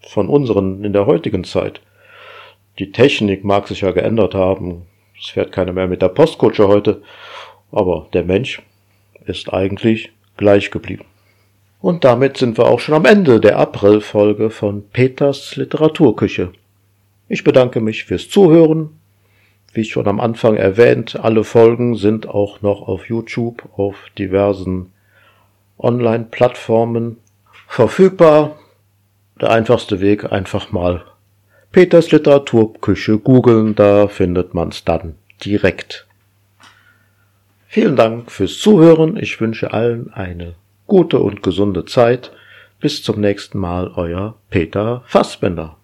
von 0.00 0.28
unseren 0.28 0.84
in 0.84 0.92
der 0.92 1.06
heutigen 1.06 1.42
Zeit. 1.42 1.80
Die 2.78 2.92
Technik 2.92 3.44
mag 3.44 3.66
sich 3.66 3.80
ja 3.80 3.90
geändert 3.90 4.34
haben. 4.34 4.86
Es 5.18 5.26
fährt 5.26 5.50
keiner 5.50 5.72
mehr 5.72 5.88
mit 5.88 6.00
der 6.00 6.08
Postkutsche 6.08 6.68
heute. 6.68 7.02
Aber 7.72 8.06
der 8.12 8.24
Mensch 8.24 8.62
ist 9.26 9.52
eigentlich 9.52 10.12
gleich 10.36 10.70
geblieben. 10.70 11.04
Und 11.80 12.04
damit 12.04 12.36
sind 12.36 12.58
wir 12.58 12.66
auch 12.66 12.80
schon 12.80 12.94
am 12.94 13.06
Ende 13.06 13.40
der 13.40 13.58
Aprilfolge 13.58 14.50
von 14.50 14.88
Peters 14.90 15.56
Literaturküche. 15.56 16.52
Ich 17.28 17.42
bedanke 17.42 17.80
mich 17.80 18.04
fürs 18.04 18.28
Zuhören. 18.28 18.90
Wie 19.72 19.84
schon 19.84 20.08
am 20.08 20.20
Anfang 20.20 20.56
erwähnt, 20.56 21.18
alle 21.22 21.44
Folgen 21.44 21.94
sind 21.94 22.28
auch 22.28 22.60
noch 22.60 22.86
auf 22.86 23.08
YouTube, 23.08 23.68
auf 23.78 23.96
diversen 24.18 24.92
Online-Plattformen 25.78 27.16
verfügbar. 27.66 28.58
Der 29.40 29.50
einfachste 29.50 30.00
Weg 30.00 30.30
einfach 30.30 30.72
mal 30.72 31.04
Peters 31.72 32.10
Literaturküche 32.10 33.18
googeln, 33.18 33.76
da 33.76 34.08
findet 34.08 34.54
man's 34.54 34.84
dann 34.84 35.14
direkt. 35.44 36.08
Vielen 37.68 37.94
Dank 37.94 38.32
fürs 38.32 38.58
Zuhören. 38.58 39.16
Ich 39.16 39.40
wünsche 39.40 39.72
allen 39.72 40.12
eine 40.12 40.56
gute 40.90 41.20
und 41.20 41.42
gesunde 41.42 41.86
Zeit. 41.86 42.32
Bis 42.80 43.02
zum 43.02 43.20
nächsten 43.20 43.58
Mal, 43.58 43.92
euer 43.94 44.34
Peter 44.50 45.02
Fassbender. 45.06 45.79